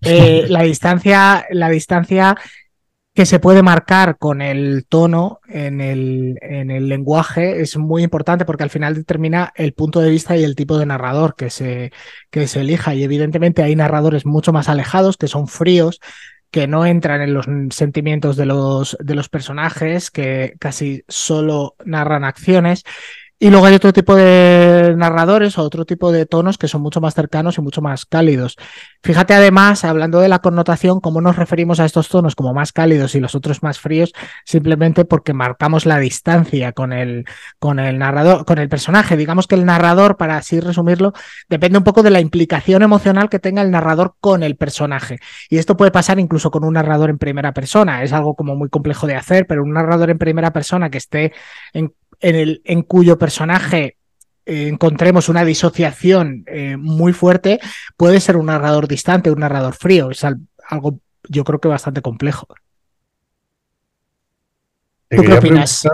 La 0.00 0.62
distancia, 0.62 1.44
la 1.50 1.68
distancia 1.68 2.34
que 3.14 3.26
se 3.26 3.40
puede 3.40 3.62
marcar 3.62 4.18
con 4.18 4.40
el 4.40 4.86
tono 4.88 5.40
en 5.48 5.80
el, 5.80 6.38
en 6.42 6.70
el 6.70 6.88
lenguaje 6.88 7.60
es 7.60 7.76
muy 7.76 8.04
importante 8.04 8.44
porque 8.44 8.62
al 8.62 8.70
final 8.70 8.94
determina 8.94 9.52
el 9.56 9.72
punto 9.72 10.00
de 10.00 10.10
vista 10.10 10.36
y 10.36 10.44
el 10.44 10.54
tipo 10.54 10.78
de 10.78 10.86
narrador 10.86 11.34
que 11.34 11.50
se, 11.50 11.92
que 12.30 12.46
se 12.46 12.60
elija. 12.60 12.94
Y 12.94 13.02
evidentemente 13.02 13.62
hay 13.62 13.74
narradores 13.74 14.26
mucho 14.26 14.52
más 14.52 14.68
alejados, 14.68 15.16
que 15.16 15.26
son 15.26 15.48
fríos, 15.48 16.00
que 16.52 16.68
no 16.68 16.86
entran 16.86 17.20
en 17.20 17.34
los 17.34 17.46
sentimientos 17.70 18.36
de 18.36 18.46
los, 18.46 18.96
de 19.00 19.14
los 19.14 19.28
personajes, 19.28 20.10
que 20.10 20.54
casi 20.60 21.04
solo 21.08 21.74
narran 21.84 22.24
acciones 22.24 22.84
y 23.42 23.48
luego 23.48 23.64
hay 23.64 23.74
otro 23.74 23.94
tipo 23.94 24.14
de 24.14 24.94
narradores 24.98 25.56
o 25.56 25.62
otro 25.62 25.86
tipo 25.86 26.12
de 26.12 26.26
tonos 26.26 26.58
que 26.58 26.68
son 26.68 26.82
mucho 26.82 27.00
más 27.00 27.14
cercanos 27.14 27.56
y 27.56 27.62
mucho 27.62 27.80
más 27.80 28.04
cálidos. 28.04 28.58
Fíjate 29.02 29.32
además, 29.32 29.82
hablando 29.86 30.20
de 30.20 30.28
la 30.28 30.40
connotación, 30.40 31.00
cómo 31.00 31.22
nos 31.22 31.36
referimos 31.36 31.80
a 31.80 31.86
estos 31.86 32.10
tonos 32.10 32.36
como 32.36 32.52
más 32.52 32.72
cálidos 32.72 33.14
y 33.14 33.20
los 33.20 33.34
otros 33.34 33.62
más 33.62 33.80
fríos, 33.80 34.12
simplemente 34.44 35.06
porque 35.06 35.32
marcamos 35.32 35.86
la 35.86 35.98
distancia 35.98 36.72
con 36.72 36.92
el, 36.92 37.24
con 37.58 37.78
el 37.78 37.98
narrador, 37.98 38.44
con 38.44 38.58
el 38.58 38.68
personaje. 38.68 39.16
Digamos 39.16 39.46
que 39.46 39.54
el 39.54 39.64
narrador, 39.64 40.18
para 40.18 40.36
así 40.36 40.60
resumirlo, 40.60 41.14
depende 41.48 41.78
un 41.78 41.84
poco 41.84 42.02
de 42.02 42.10
la 42.10 42.20
implicación 42.20 42.82
emocional 42.82 43.30
que 43.30 43.38
tenga 43.38 43.62
el 43.62 43.70
narrador 43.70 44.16
con 44.20 44.42
el 44.42 44.56
personaje. 44.56 45.18
Y 45.48 45.56
esto 45.56 45.78
puede 45.78 45.90
pasar 45.90 46.20
incluso 46.20 46.50
con 46.50 46.62
un 46.62 46.74
narrador 46.74 47.08
en 47.08 47.16
primera 47.16 47.54
persona. 47.54 48.02
Es 48.02 48.12
algo 48.12 48.34
como 48.34 48.54
muy 48.54 48.68
complejo 48.68 49.06
de 49.06 49.16
hacer, 49.16 49.46
pero 49.46 49.62
un 49.62 49.72
narrador 49.72 50.10
en 50.10 50.18
primera 50.18 50.52
persona 50.52 50.90
que 50.90 50.98
esté 50.98 51.32
en 51.72 51.94
en, 52.20 52.36
el, 52.36 52.62
en 52.64 52.82
cuyo 52.82 53.18
personaje 53.18 53.96
eh, 54.46 54.68
encontremos 54.68 55.28
una 55.28 55.44
disociación 55.44 56.44
eh, 56.46 56.76
muy 56.76 57.12
fuerte, 57.12 57.60
puede 57.96 58.20
ser 58.20 58.36
un 58.36 58.46
narrador 58.46 58.88
distante, 58.88 59.30
un 59.30 59.40
narrador 59.40 59.74
frío. 59.74 60.10
Es 60.10 60.24
algo, 60.24 60.98
yo 61.28 61.44
creo 61.44 61.60
que 61.60 61.68
bastante 61.68 62.02
complejo. 62.02 62.46
¿Tú 65.08 65.22
qué 65.22 65.32
opinas? 65.34 65.88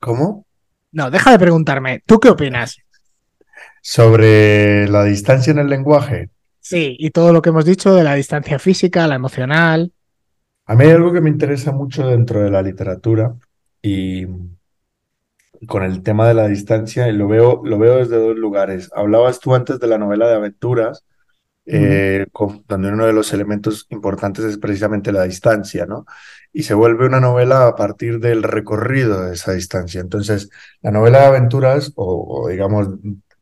¿Cómo? 0.00 0.46
No, 0.92 1.10
deja 1.10 1.30
de 1.30 1.38
preguntarme. 1.38 2.02
¿Tú 2.06 2.18
qué 2.18 2.30
opinas? 2.30 2.78
Sobre 3.82 4.88
la 4.88 5.04
distancia 5.04 5.50
en 5.50 5.58
el 5.58 5.68
lenguaje. 5.68 6.30
Sí, 6.60 6.96
y 6.98 7.10
todo 7.10 7.32
lo 7.32 7.40
que 7.40 7.50
hemos 7.50 7.64
dicho 7.64 7.94
de 7.94 8.04
la 8.04 8.14
distancia 8.14 8.58
física, 8.58 9.06
la 9.06 9.14
emocional. 9.14 9.92
A 10.66 10.74
mí 10.74 10.84
hay 10.84 10.90
algo 10.90 11.12
que 11.12 11.20
me 11.20 11.30
interesa 11.30 11.72
mucho 11.72 12.06
dentro 12.06 12.42
de 12.42 12.50
la 12.50 12.62
literatura 12.62 13.34
y 13.80 14.26
con 15.66 15.82
el 15.82 16.02
tema 16.02 16.28
de 16.28 16.34
la 16.34 16.46
distancia 16.46 17.08
y 17.08 17.12
lo 17.12 17.28
veo, 17.28 17.62
lo 17.64 17.78
veo 17.78 17.96
desde 17.96 18.18
dos 18.18 18.36
lugares. 18.36 18.90
Hablabas 18.94 19.40
tú 19.40 19.54
antes 19.54 19.80
de 19.80 19.86
la 19.86 19.98
novela 19.98 20.28
de 20.28 20.34
aventuras, 20.36 21.04
eh, 21.66 22.26
donde 22.66 22.88
uno 22.88 23.06
de 23.06 23.12
los 23.12 23.32
elementos 23.32 23.86
importantes 23.90 24.44
es 24.44 24.58
precisamente 24.58 25.12
la 25.12 25.24
distancia, 25.24 25.84
¿no? 25.84 26.06
Y 26.52 26.62
se 26.62 26.74
vuelve 26.74 27.06
una 27.06 27.20
novela 27.20 27.66
a 27.66 27.76
partir 27.76 28.20
del 28.20 28.42
recorrido 28.42 29.24
de 29.24 29.34
esa 29.34 29.52
distancia. 29.52 30.00
Entonces, 30.00 30.48
la 30.80 30.90
novela 30.90 31.20
de 31.20 31.26
aventuras, 31.26 31.92
o, 31.96 32.48
digamos, 32.48 32.88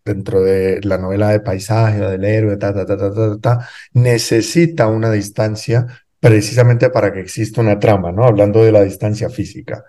dentro 0.05 0.43
de 0.43 0.81
la 0.83 0.99
novela 0.99 1.29
de 1.31 1.41
paisaje 1.41 2.03
o 2.03 2.11
del 2.11 2.25
héroe, 2.25 2.57
ta, 2.57 2.75
ta, 2.75 2.85
ta, 2.87 2.97
ta, 2.97 3.13
ta, 3.13 3.39
ta, 3.41 3.69
necesita 3.93 4.89
una 4.89 5.11
distancia 5.11 5.87
precisamente 6.21 6.91
para 6.91 7.13
que 7.13 7.21
exista 7.21 7.61
una 7.61 7.79
trama, 7.79 8.13
¿no? 8.13 8.25
Hablando 8.25 8.65
de 8.65 8.73
la 8.73 8.83
distancia 8.83 9.29
física. 9.29 9.85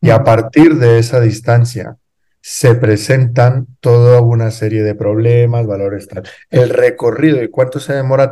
Y 0.00 0.10
a 0.10 0.22
partir 0.24 0.76
de 0.76 0.98
esa 0.98 1.20
distancia 1.20 1.96
se 2.40 2.74
presentan 2.74 3.66
toda 3.80 4.20
una 4.20 4.50
serie 4.50 4.82
de 4.82 4.94
problemas, 4.94 5.66
valores 5.66 6.08
tal. 6.08 6.22
El 6.50 6.70
recorrido 6.70 7.42
y 7.42 7.48
cuánto 7.48 7.80
se 7.80 7.94
demora 7.94 8.30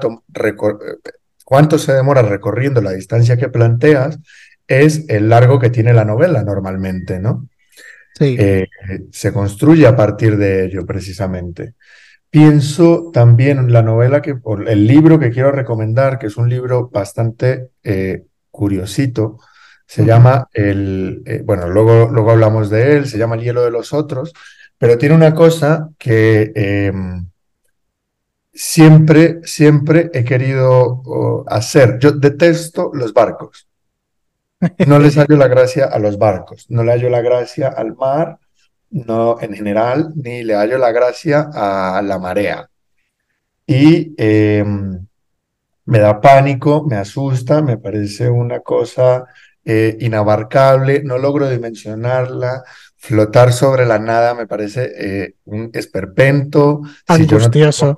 cuánto 1.44 1.78
se 1.78 1.92
demora 1.92 2.22
recorriendo 2.22 2.80
la 2.80 2.92
distancia 2.92 3.36
que 3.36 3.48
planteas 3.48 4.18
es 4.66 5.04
el 5.08 5.28
largo 5.28 5.60
que 5.60 5.70
tiene 5.70 5.92
la 5.92 6.04
novela 6.04 6.42
normalmente, 6.42 7.20
¿no? 7.20 7.48
Sí. 8.18 8.36
Eh, 8.38 8.68
se 9.12 9.32
construye 9.32 9.86
a 9.86 9.94
partir 9.94 10.36
de 10.36 10.64
ello 10.64 10.86
precisamente. 10.86 11.74
Pienso 12.30 13.10
también 13.12 13.58
en 13.58 13.72
la 13.72 13.82
novela 13.82 14.20
que, 14.20 14.36
el 14.66 14.86
libro 14.86 15.18
que 15.18 15.30
quiero 15.30 15.52
recomendar, 15.52 16.18
que 16.18 16.26
es 16.26 16.36
un 16.36 16.48
libro 16.48 16.88
bastante 16.88 17.70
eh, 17.82 18.24
curiosito, 18.50 19.38
se 19.86 20.04
llama 20.04 20.48
el, 20.52 21.22
eh, 21.24 21.42
bueno, 21.44 21.68
luego, 21.68 22.08
luego 22.10 22.32
hablamos 22.32 22.70
de 22.70 22.96
él, 22.96 23.06
se 23.06 23.18
llama 23.18 23.36
El 23.36 23.42
hielo 23.42 23.62
de 23.62 23.70
los 23.70 23.92
otros, 23.92 24.32
pero 24.78 24.98
tiene 24.98 25.14
una 25.14 25.34
cosa 25.34 25.90
que 25.96 26.52
em, 26.54 27.28
siempre, 28.52 29.40
siempre 29.44 30.10
he 30.12 30.24
querido 30.24 31.44
hacer. 31.46 31.98
Yo 32.00 32.12
detesto 32.12 32.90
los 32.92 33.12
barcos. 33.12 33.68
No 34.86 34.98
les 34.98 35.16
hallo 35.18 35.36
la 35.36 35.48
gracia 35.48 35.84
a 35.86 35.98
los 35.98 36.18
barcos, 36.18 36.66
no 36.68 36.82
le 36.82 36.92
hallo 36.92 37.08
la 37.08 37.20
gracia 37.20 37.68
al 37.68 37.94
mar, 37.94 38.38
no 38.90 39.40
en 39.40 39.54
general, 39.54 40.12
ni 40.14 40.42
le 40.42 40.54
hallo 40.54 40.78
la 40.78 40.92
gracia 40.92 41.50
a 41.52 42.00
la 42.02 42.18
marea. 42.18 42.68
Y 43.66 44.14
em, 44.16 45.06
me 45.86 45.98
da 45.98 46.20
pánico, 46.20 46.84
me 46.88 46.96
asusta, 46.96 47.62
me 47.62 47.78
parece 47.78 48.28
una 48.28 48.60
cosa 48.60 49.26
eh, 49.64 49.96
inabarcable, 50.00 51.02
no 51.02 51.18
logro 51.18 51.48
dimensionarla, 51.48 52.62
flotar 52.96 53.52
sobre 53.52 53.86
la 53.86 53.98
nada 53.98 54.34
me 54.34 54.46
parece 54.46 54.92
eh, 54.96 55.34
un 55.44 55.70
esperpento. 55.72 56.82
Angustioso. 57.06 57.96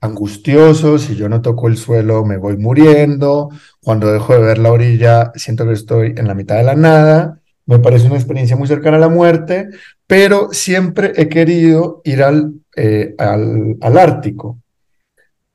angustioso, 0.00 0.98
si 0.98 1.14
yo 1.14 1.28
no 1.28 1.42
toco 1.42 1.68
el 1.68 1.76
suelo 1.76 2.24
me 2.24 2.36
voy 2.36 2.56
muriendo, 2.56 3.50
cuando 3.80 4.12
dejo 4.12 4.34
de 4.34 4.40
ver 4.40 4.58
la 4.58 4.72
orilla 4.72 5.32
siento 5.34 5.66
que 5.66 5.72
estoy 5.72 6.14
en 6.16 6.26
la 6.26 6.34
mitad 6.34 6.56
de 6.56 6.64
la 6.64 6.74
nada, 6.74 7.40
me 7.66 7.78
parece 7.78 8.06
una 8.06 8.16
experiencia 8.16 8.56
muy 8.56 8.66
cercana 8.66 8.96
a 8.96 9.00
la 9.00 9.08
muerte, 9.08 9.68
pero 10.12 10.52
siempre 10.52 11.14
he 11.16 11.30
querido 11.30 12.02
ir 12.04 12.22
al, 12.22 12.52
eh, 12.76 13.14
al, 13.16 13.78
al, 13.80 13.96
Ártico. 13.96 14.60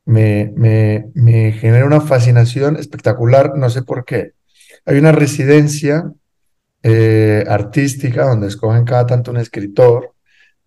Me, 0.06 0.52
me, 0.56 1.12
me 1.14 1.52
genera 1.52 1.86
una 1.86 2.02
fascinación 2.02 2.76
espectacular, 2.76 3.56
no 3.56 3.70
sé 3.70 3.84
por 3.84 4.04
qué. 4.04 4.32
Hay 4.84 4.98
una 4.98 5.12
residencia 5.12 6.12
eh, 6.82 7.46
artística 7.48 8.26
donde 8.26 8.48
escogen 8.48 8.84
cada 8.84 9.06
tanto 9.06 9.30
un 9.30 9.38
escritor 9.38 10.16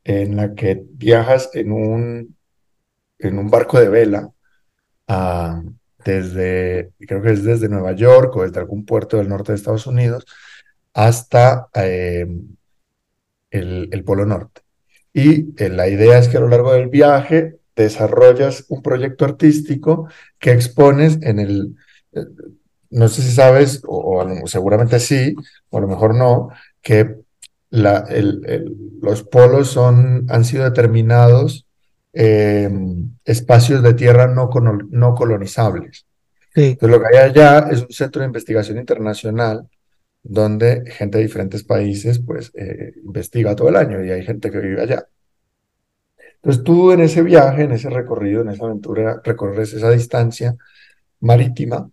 en 0.04 0.37
la 0.37 0.54
que 0.54 0.80
viajas 0.92 1.50
en 1.54 1.73
un, 1.73 2.37
en 3.18 3.38
un 3.40 3.50
barco 3.50 3.80
de 3.80 3.88
vela 3.88 4.30
ah, 5.09 5.64
desde, 6.04 6.92
creo 7.00 7.20
que 7.23 7.32
es 7.32 7.42
desde 7.42 7.68
Nueva 7.68 7.90
York 7.90 8.37
o 8.37 8.44
desde 8.44 8.61
algún 8.61 8.87
puerto 8.87 9.16
del 9.16 9.28
norte 9.28 9.50
de 9.50 9.56
Estados 9.56 9.88
Unidos 9.88 10.26
hasta 10.94 11.70
eh, 11.75 12.28
el, 13.50 13.88
el, 13.92 14.04
Polo 14.04 14.26
Norte. 14.26 14.62
Y 15.12 15.54
eh, 15.62 15.69
la 15.69 15.88
idea 15.88 16.19
es 16.19 16.28
que 16.28 16.37
a 16.37 16.40
lo 16.40 16.49
largo 16.49 16.73
del 16.73 16.88
viaje 16.88 17.57
desarrollas 17.75 18.66
un 18.69 18.83
proyecto 18.83 19.25
artístico 19.25 20.09
que 20.38 20.52
expones 20.52 21.19
en 21.23 21.38
el 21.38 21.75
no 22.90 23.09
sé 23.09 23.23
si 23.23 23.30
sabes, 23.30 23.83
o, 23.87 24.25
seguramente 24.47 24.99
sí, 24.99 25.35
o 25.71 25.78
a 25.78 25.80
lo 25.80 25.88
mejor 25.88 26.14
no, 26.14 26.50
que 26.83 27.16
la, 27.71 28.07
los 29.00 29.23
polos 29.23 29.69
son, 29.69 30.26
han 30.28 30.45
sido 30.45 30.64
determinados 30.64 31.66
em, 32.12 33.12
espacios 33.25 33.83
de 33.83 33.95
tierra 33.95 34.26
no, 34.26 34.50
no 34.90 35.14
colonizables. 35.14 36.04
Entonces, 36.52 36.90
lo 36.90 37.00
que 37.00 37.16
hay 37.16 37.30
allá 37.30 37.69
es 37.71 37.83
un 37.83 37.92
centro 37.92 38.21
de 38.21 38.26
investigación 38.26 38.76
internacional 38.78 39.69
donde 40.23 40.85
gente 40.91 41.19
de 41.19 41.25
diferentes 41.25 41.65
países 41.65 42.19
pues 42.19 42.53
eh, 42.55 42.93
investiga 43.05 43.57
todo 43.57 43.69
el 43.69 43.77
año 43.77 44.05
y 44.05 44.11
hay 44.11 44.25
gente 44.25 44.50
que 44.50 44.59
vive 44.59 44.83
allá. 44.83 45.07
Entonces 46.37 46.65
tú 46.65 46.93
en 46.93 47.00
ese 47.00 47.23
viaje, 47.23 47.65
en 47.65 47.73
ese 47.73 47.91
recorrido, 47.91 48.43
en 48.43 48.50
esa 48.50 48.65
aventura, 48.65 49.21
recorres 49.25 49.73
esa 49.75 49.91
distancia 49.91 50.57
marítima 51.21 51.91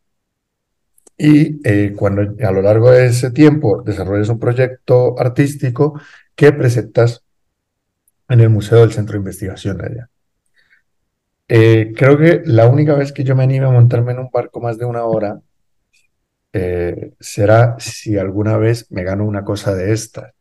y 1.17 1.59
eh, 1.67 1.93
cuando 1.97 2.21
a 2.21 2.51
lo 2.51 2.61
largo 2.61 2.91
de 2.91 3.07
ese 3.07 3.31
tiempo 3.31 3.81
desarrollas 3.81 4.29
un 4.29 4.39
proyecto 4.39 5.19
artístico 5.19 5.99
que 6.35 6.51
presentas 6.53 7.23
en 8.29 8.41
el 8.41 8.49
Museo 8.49 8.79
del 8.79 8.91
Centro 8.91 9.13
de 9.13 9.19
Investigación 9.19 9.81
allá. 9.81 10.09
Eh, 11.49 11.93
creo 11.95 12.17
que 12.17 12.41
la 12.45 12.67
única 12.67 12.93
vez 12.95 13.13
que 13.13 13.23
yo 13.23 13.35
me 13.35 13.43
anime 13.43 13.65
a 13.65 13.71
montarme 13.71 14.11
en 14.11 14.19
un 14.19 14.29
barco 14.31 14.59
más 14.59 14.77
de 14.77 14.85
una 14.85 15.05
hora 15.05 15.41
eh, 16.57 17.13
será 17.19 17.75
si 17.79 18.17
alguna 18.17 18.57
vez 18.57 18.87
me 18.91 19.03
gano 19.03 19.25
una 19.25 19.43
cosa 19.43 19.75
de 19.75 19.93
esta. 19.93 20.33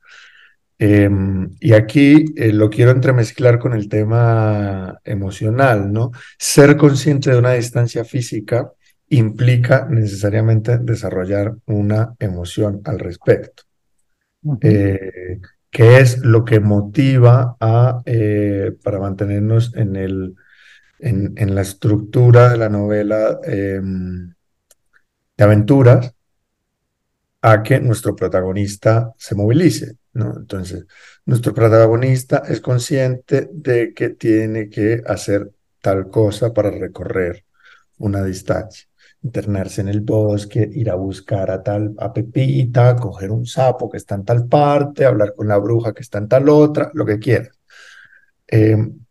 Em, 0.79 1.51
y 1.61 1.73
aquí 1.73 2.25
lo 2.53 2.69
quiero 2.71 2.91
entremezclar 2.91 3.59
con 3.59 3.73
el 3.73 3.89
tema 3.89 4.99
emocional, 5.05 5.93
¿no? 5.93 6.13
Ser 6.39 6.77
consciente 6.77 7.31
de 7.31 7.39
una 7.39 7.53
distancia 7.53 8.05
física 8.05 8.73
implica 9.09 9.87
necesariamente 9.91 10.79
desarrollar 10.79 11.55
una 11.67 12.15
emoción 12.19 12.81
al 12.85 12.99
respecto. 12.99 13.63
Eh, 14.61 15.41
que 15.71 15.99
es 15.99 16.19
lo 16.19 16.45
que 16.45 16.61
motiva 16.61 17.57
a, 17.61 18.01
eh, 18.07 18.73
para 18.83 19.01
mantenernos 19.01 19.75
en, 19.75 19.97
el, 19.97 20.37
en, 21.01 21.55
la 21.55 21.63
estructura 21.63 22.49
de 22.51 22.57
la 22.57 22.69
novela 22.69 23.41
de 25.37 25.45
aventuras, 25.45 26.15
a 27.43 27.63
que 27.63 27.79
nuestro 27.81 28.17
protagonista 28.17 29.13
se 29.17 29.35
movilice. 29.35 29.97
¿no? 30.15 30.35
Entonces, 30.37 30.87
nuestro 31.27 31.55
protagonista 31.55 32.43
es 32.49 32.61
consciente 32.61 33.49
de 33.53 33.95
que 33.95 34.11
tiene 34.11 34.69
que 34.69 35.03
hacer 35.07 35.53
tal 35.81 36.11
cosa 36.11 36.53
para 36.53 36.71
recorrer 36.71 37.45
una 37.99 38.25
distancia 38.25 38.89
internarse 39.23 39.81
en 39.81 39.89
el 39.89 40.01
bosque, 40.01 40.69
ir 40.73 40.91
a 40.91 40.95
buscar 40.95 41.51
a 41.51 41.63
tal, 41.63 41.95
a 41.99 42.13
Pepita, 42.13 42.97
coger 42.97 43.31
un 43.31 43.47
sapo 43.47 43.91
que 43.91 43.97
está 43.97 44.15
en 44.15 44.25
tal 44.25 44.47
parte, 44.47 45.05
hablar 45.05 45.35
con 45.35 45.49
la 45.49 45.59
bruja 45.59 45.93
que 45.93 46.03
está 46.03 46.19
en 46.19 46.29
tal 46.29 46.49
otra, 46.49 46.91
lo 46.95 47.05
que 47.05 47.19
quiera. 47.19 47.51
Em, 48.47 49.06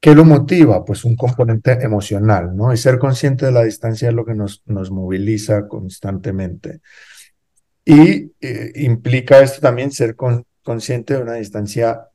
¿Qué 0.00 0.14
lo 0.14 0.24
motiva? 0.24 0.84
Pues 0.84 1.04
un 1.04 1.16
componente 1.16 1.72
emocional, 1.72 2.56
¿no? 2.56 2.72
Y 2.72 2.76
ser 2.76 2.98
consciente 2.98 3.46
de 3.46 3.52
la 3.52 3.64
distancia 3.64 4.08
es 4.08 4.14
lo 4.14 4.24
que 4.24 4.34
nos, 4.34 4.62
nos 4.66 4.92
moviliza 4.92 5.66
constantemente. 5.66 6.80
Y 7.84 8.32
eh, 8.40 8.72
implica 8.76 9.40
esto 9.40 9.60
también 9.60 9.90
ser 9.90 10.14
consciente 10.62 11.14
de 11.14 11.22
una 11.22 11.34
distancia 11.34 12.08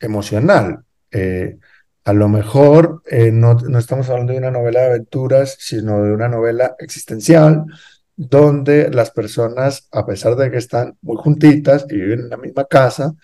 emocional. 0.00 0.84
Eh, 1.10 1.58
a 2.04 2.12
lo 2.14 2.28
mejor 2.28 3.02
eh, 3.06 3.30
no, 3.30 3.54
no, 3.54 3.78
estamos 3.78 4.08
hablando 4.08 4.32
de 4.32 4.38
una 4.38 4.50
novela 4.50 4.80
de 4.80 4.86
aventuras, 4.86 5.56
sino 5.58 6.02
de 6.02 6.12
una 6.12 6.28
novela 6.28 6.74
existencial, 6.78 7.64
donde 8.16 8.90
las 8.90 9.10
personas, 9.10 9.88
a 9.92 10.06
pesar 10.06 10.36
de 10.36 10.50
que 10.50 10.58
están 10.58 10.96
muy 11.02 11.16
juntitas 11.16 11.84
y 11.90 11.96
viven 11.96 12.20
en 12.20 12.30
la 12.30 12.36
misma 12.38 12.64
casa, 12.64 13.14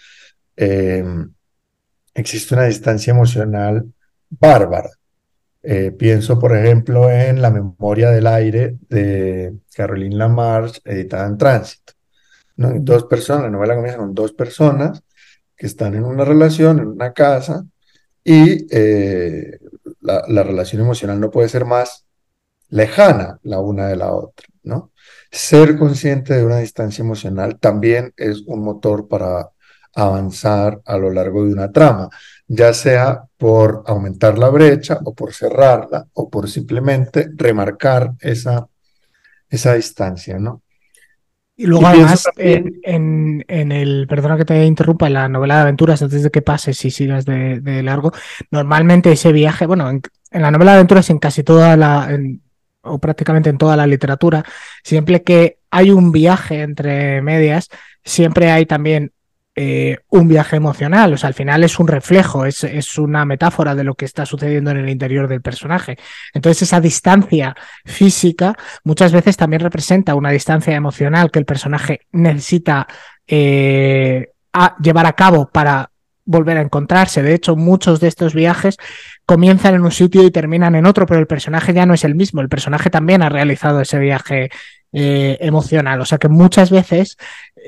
existe 2.21 2.55
una 2.55 2.65
distancia 2.65 3.13
emocional 3.13 3.93
bárbara. 4.29 4.91
Eh, 5.63 5.93
pienso, 5.93 6.39
por 6.39 6.57
ejemplo, 6.57 7.11
en 7.11 7.43
La 7.43 7.51
memoria 7.51 8.11
del 8.11 8.27
aire 8.27 8.79
de 8.89 9.55
Caroline 9.75 10.17
Lamarche, 10.17 10.81
editada 10.85 11.27
en 11.27 11.37
Tránsito. 11.37 11.93
Dos 12.57 13.05
personas, 13.05 13.45
la 13.45 13.51
novela 13.51 13.75
comienza 13.75 13.99
con 13.99 14.15
dos 14.15 14.33
personas 14.33 15.03
que 15.57 15.67
están 15.67 15.95
en 15.95 16.05
una 16.05 16.25
relación, 16.25 16.79
en 16.79 16.89
una 16.89 17.13
casa, 17.13 17.65
y 18.25 18.67
eh, 18.71 19.59
la, 20.01 20.43
relación 20.43 20.83
emocional 20.83 21.21
no 21.21 21.31
puede 21.31 21.49
ser 21.49 21.65
más 21.65 22.07
lejana 22.69 23.39
la 23.43 23.61
una 23.61 23.89
de 23.89 23.97
la 23.97 24.13
otra, 24.13 24.47
¿no? 24.63 24.93
Ser 25.31 25.79
consciente 25.79 26.35
de 26.35 26.45
una 26.45 26.59
distancia 26.59 27.03
emocional 27.03 27.59
también 27.59 28.13
es 28.17 28.43
un 28.47 28.63
motor 28.63 29.09
para 29.09 29.51
avanzar 29.95 30.81
a 30.85 30.97
lo 30.97 31.11
largo 31.11 31.45
de 31.45 31.53
una 31.53 31.73
trama, 31.73 32.09
ya 32.47 32.73
sea 32.73 33.25
por 33.37 33.83
aumentar 33.87 34.39
la 34.39 34.49
brecha 34.49 34.99
o 35.05 35.15
por 35.15 35.33
cerrarla 35.33 36.07
o 36.13 36.29
por 36.29 36.49
simplemente 36.49 37.29
remarcar 37.37 38.13
esa, 38.21 38.67
esa 39.49 39.75
distancia, 39.75 40.39
¿no? 40.39 40.63
Y 41.57 41.67
luego, 41.67 41.87
además, 41.87 42.27
en, 42.39 43.45
el, 43.47 44.07
perdona 44.09 44.39
que 44.39 44.47
te 44.47 44.65
interrumpa, 44.65 45.09
en 45.09 45.13
la 45.13 45.29
novela 45.29 45.57
de 45.57 45.61
aventuras, 45.61 46.01
antes 46.01 46.23
de 46.23 46.31
que 46.31 46.41
pases 46.41 46.83
y 46.87 46.91
sigas 46.91 47.27
de, 47.27 47.83
largo, 47.83 48.13
normalmente 48.51 49.13
ese 49.13 49.31
viaje, 49.31 49.67
bueno, 49.67 49.91
en, 49.91 50.01
la 50.33 50.51
novela 50.51 50.71
de 50.71 50.79
aventuras, 50.79 51.11
en 51.11 51.19
casi 51.19 51.43
toda 51.45 51.77
la, 51.77 52.19
o 52.81 52.99
prácticamente 52.99 53.51
en 53.51 53.59
toda 53.59 53.77
la 53.77 53.87
literatura, 53.87 54.43
siempre 54.83 55.23
que 55.23 55.59
hay 55.71 55.91
un 55.91 56.13
viaje 56.13 56.63
entre 56.63 57.21
medias, 57.21 57.69
siempre 58.03 58.51
hay 58.51 58.65
también 58.65 59.13
eh, 59.63 59.99
un 60.09 60.27
viaje 60.27 60.57
emocional. 60.57 61.13
O 61.13 61.19
sea, 61.19 61.29
al 61.29 61.35
final 61.35 61.63
es 61.65 61.79
un 61.79 61.87
reflejo, 61.87 62.47
es, 62.47 62.65
es, 62.65 62.97
una 62.97 63.27
metáfora 63.27 63.75
de 63.75 63.85
lo 63.85 63.95
que 63.95 64.07
está 64.07 64.25
sucediendo 64.25 64.71
en 64.71 64.79
el 64.79 64.89
interior 64.89 65.29
del 65.29 65.43
personaje. 65.43 65.99
Entonces, 66.33 66.63
esa 66.63 66.81
distancia 66.81 67.55
física 67.85 68.57
muchas 68.85 69.13
veces 69.13 69.37
también 69.37 69.61
representa 69.61 70.15
una 70.15 70.31
distancia 70.31 70.75
emocional 70.75 71.31
que 71.31 71.41
el 71.41 71.45
personaje 71.45 72.01
necesita 72.11 72.87
eh, 73.27 74.31
llevar 74.83 75.05
a 75.05 75.13
cabo 75.13 75.51
para 75.53 75.91
volver 76.25 76.57
a 76.57 76.63
encontrarse. 76.63 77.23
De 77.23 77.35
hecho, 77.35 77.55
muchos 77.55 78.01
de 78.01 78.09
estos 78.09 78.33
viajes 78.33 78.79
comienzan 79.27 79.75
en 79.75 79.83
un 79.83 79.93
sitio 79.93 80.23
y 80.23 80.31
terminan 80.31 80.75
en 80.75 80.87
otro, 80.87 81.05
pero 81.05 81.21
el 81.21 81.27
personaje 81.27 81.75
ya 81.75 81.85
no 81.85 81.93
es 81.93 82.05
el 82.05 82.15
mismo. 82.15 82.41
El 82.41 82.49
personaje 82.49 82.89
también 82.89 83.21
ha 83.21 83.29
realizado 83.29 83.83
ese 83.83 83.99
viaje 83.99 84.49
eh, 84.93 85.39
emocional. 85.41 86.01
O 86.01 86.05
sea 86.05 86.19
que 86.19 86.29
muchas 86.29 86.73
veces 86.73 87.17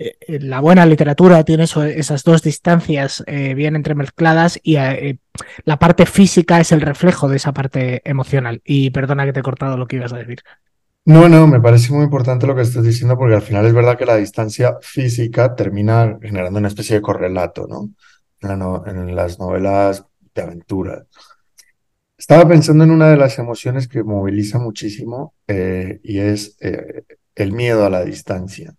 eh, 0.03 0.39
la 0.41 0.61
buena 0.61 0.87
literatura 0.87 1.45
tiene 1.45 1.65
esas 1.65 2.25
dos 2.25 2.43
distancias 2.43 3.23
eh, 3.27 3.55
bien 3.55 3.77
entremezcladas 3.77 4.59
y 4.63 4.77
la 5.65 5.79
parte 5.79 6.07
física 6.07 6.61
es 6.61 6.73
el 6.73 6.81
reflejo 6.81 7.29
de 7.29 7.37
esa 7.37 7.53
parte 7.53 8.03
emocional. 8.05 8.61
Y 8.65 8.91
perdona 8.91 9.25
que 9.25 9.33
te 9.33 9.41
he 9.41 9.43
cortado 9.43 9.77
lo 9.77 9.87
que 9.87 9.97
ibas 9.97 10.13
a 10.13 10.19
decir. 10.19 10.43
No, 11.05 11.29
no, 11.29 11.49
me 11.49 11.61
parece 11.61 11.93
muy 11.93 12.05
importante 12.05 12.47
lo 12.47 12.55
que 12.55 12.63
estás 12.63 12.85
diciendo 12.85 13.19
porque 13.19 13.35
al 13.35 13.43
final 13.43 13.67
es 13.67 13.75
verdad 13.75 13.99
que 13.99 14.07
la 14.07 14.17
distancia 14.17 14.77
física 14.81 15.57
termina 15.57 16.17
generando 16.23 16.61
una 16.61 16.69
especie 16.69 16.97
de 16.97 17.03
correlato, 17.03 17.67
¿no? 17.67 17.91
En, 18.43 19.15
las 19.17 19.39
novelas 19.39 20.05
de 20.35 20.43
aventura. 20.43 21.07
Estaba 22.17 22.49
pensando 22.49 22.85
en 22.85 22.93
una 22.93 23.11
de 23.11 23.17
las 23.17 23.39
emociones 23.39 23.89
que 23.89 24.05
moviliza 24.05 24.61
muchísimo 24.61 25.35
eh, 25.49 26.01
y 26.05 26.19
es 26.19 26.57
eh, 26.61 27.05
el 27.35 27.53
miedo 27.53 27.85
a 27.85 27.91
la 27.91 28.05
distancia, 28.05 28.75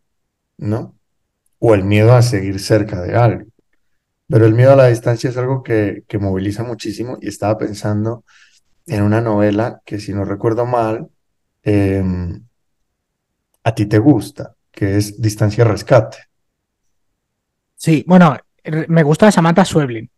¿no? 0.57 0.95
O 1.65 1.74
el 1.74 1.86
miedo 1.86 2.13
a 2.13 2.22
seguir 2.22 2.60
cerca 2.60 3.01
de 3.01 3.15
algo. 3.15 3.46
Pero 4.27 4.46
el 4.46 4.53
miedo 4.53 4.74
a 4.74 4.75
la 4.75 4.88
distancia 4.88 5.29
es 5.29 5.38
algo 5.38 5.63
que, 5.63 6.03
que 6.10 6.17
moviliza 6.17 6.63
muchísimo 6.63 7.17
y 7.22 7.29
estaba 7.29 7.58
pensando 7.58 8.25
en 8.86 9.01
una 9.01 9.22
novela 9.22 9.82
que, 9.86 9.98
si 9.98 10.13
no 10.13 10.25
recuerdo 10.25 10.65
mal, 10.65 11.08
em, 11.63 12.43
a 13.63 13.74
ti 13.74 13.86
te 13.86 13.98
gusta, 13.98 14.55
que 14.72 14.98
es 14.98 15.22
Distancia 15.22 15.63
Rescate. 15.63 16.17
Sí, 17.77 18.03
bueno, 18.08 18.36
me 18.89 19.03
gusta 19.03 19.32
Samantha 19.32 19.63
Sueblin. 19.63 20.10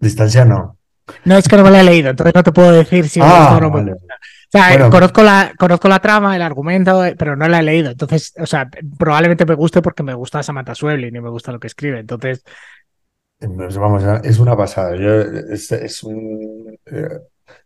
Distancia 0.00 0.44
no. 0.44 0.76
No, 1.24 1.36
es 1.36 1.46
que 1.46 1.56
no 1.56 1.62
me 1.62 1.70
la 1.70 1.82
he 1.82 1.84
leído, 1.84 2.10
entonces 2.10 2.34
no 2.34 2.42
te 2.42 2.52
puedo 2.52 2.72
decir 2.72 3.08
si 3.08 3.20
me 3.20 3.26
gusta 3.26 3.56
o 3.58 3.60
no 3.60 3.70
me 3.70 3.92
gusta. 3.92 4.18
O 4.48 4.58
sea, 4.58 4.88
conozco, 4.88 5.22
la, 5.22 5.52
conozco 5.58 5.88
la 5.88 5.98
trama, 5.98 6.34
el 6.34 6.40
argumento, 6.40 7.02
pero 7.18 7.36
no 7.36 7.46
la 7.48 7.60
he 7.60 7.62
leído. 7.62 7.90
Entonces, 7.90 8.32
o 8.38 8.46
sea, 8.46 8.66
probablemente 8.98 9.44
me 9.44 9.54
guste 9.54 9.82
porque 9.82 10.02
me 10.02 10.14
gusta 10.14 10.42
Samantha 10.42 10.74
Sueblin 10.74 11.14
y 11.14 11.20
me 11.20 11.28
gusta 11.28 11.52
lo 11.52 11.60
que 11.60 11.66
escribe. 11.66 12.00
Entonces. 12.00 12.42
Vamos, 13.40 14.02
es 14.24 14.38
una 14.38 14.56
pasada. 14.56 14.94
es, 14.96 16.02
un, 16.02 16.78
eh, 16.86 17.18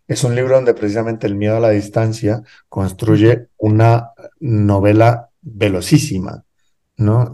es 0.09 0.25
un 0.25 0.35
libro 0.35 0.57
donde 0.57 0.75
precisamente 0.75 1.29
el 1.29 1.37
miedo 1.37 1.57
a 1.57 1.61
la 1.61 1.71
distancia 1.71 2.43
construye 2.69 3.47
una 3.59 4.11
novela 4.41 5.29
velocísima, 5.41 6.45
¿no? 6.97 7.33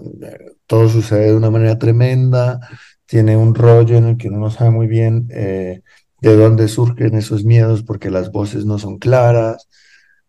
Todo 0.66 0.90
sucede 0.90 1.28
de 1.28 1.36
una 1.36 1.50
manera 1.50 1.78
tremenda, 1.78 2.60
tiene 3.06 3.34
un 3.34 3.54
rollo 3.54 3.96
en 3.96 4.04
el 4.04 4.16
que 4.18 4.28
uno 4.28 4.38
no 4.38 4.50
sabe 4.50 4.70
muy 4.70 4.86
bien 4.86 5.26
eh, 5.30 5.82
de 6.20 6.36
dónde 6.36 6.68
surgen 6.68 7.14
esos 7.14 7.44
miedos 7.44 7.82
porque 7.82 8.10
las 8.10 8.32
voces 8.32 8.64
no 8.64 8.78
son 8.78 8.98
claras 8.98 9.68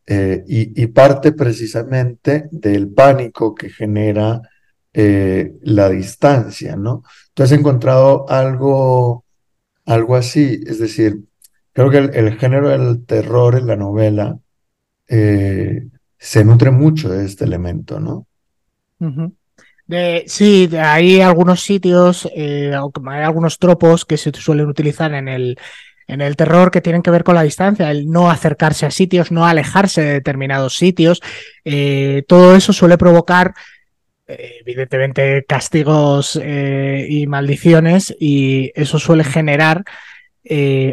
eh, 0.06 0.44
y, 0.48 0.88
parte 0.88 1.32
precisamente 1.32 2.48
del 2.52 2.90
pánico 2.90 3.54
que 3.54 3.70
genera 3.70 4.42
eh, 4.94 5.54
la 5.62 5.90
distancia, 5.90 6.76
¿no? 6.76 7.04
¿Tú 7.34 7.44
has 7.44 7.52
encontrado 7.52 8.28
algo, 8.28 9.24
algo 9.86 10.16
así? 10.16 10.64
Es 10.66 10.80
decir, 10.80 11.26
creo 11.74 11.92
que 11.92 11.98
el, 11.98 12.38
género 12.40 12.70
del 12.70 13.06
terror 13.06 13.56
en 13.56 13.68
la 13.68 13.76
novela 13.76 14.40
se 15.08 16.44
nutre 16.44 16.72
mucho 16.72 17.10
de 17.10 17.26
este 17.26 17.46
elemento, 17.46 18.00
¿no? 18.00 18.28
Sí, 20.28 20.70
hay 20.78 21.22
algunos 21.22 21.62
sitios, 21.62 22.30
eh, 22.36 22.74
hay 22.76 23.24
algunos 23.24 23.58
tropos 23.58 24.06
que 24.06 24.18
se 24.18 24.32
suelen 24.34 24.68
utilizar 24.68 25.14
en 25.14 25.28
el, 25.28 25.58
en 26.08 26.22
el 26.22 26.36
terror 26.36 26.72
que 26.72 26.82
tienen 26.82 27.02
que 27.02 27.12
ver 27.12 27.24
con 27.24 27.36
la 27.36 27.44
distancia, 27.44 27.90
el 27.90 28.10
no 28.10 28.30
acercarse 28.30 28.86
a 28.86 28.92
sitios, 28.92 29.32
no 29.32 29.46
alejarse 29.46 30.02
de 30.02 30.14
determinados 30.14 30.76
sitios. 30.76 31.22
Eh, 31.66 32.24
todo 32.28 32.56
eso 32.56 32.72
suele 32.72 32.98
provocar, 32.98 33.54
eh, 34.28 34.58
evidentemente, 34.62 35.44
castigos 35.46 36.36
y 36.36 37.26
maldiciones 37.28 38.16
y 38.20 38.72
eso 38.76 39.00
suele 39.00 39.24
generar 39.24 39.84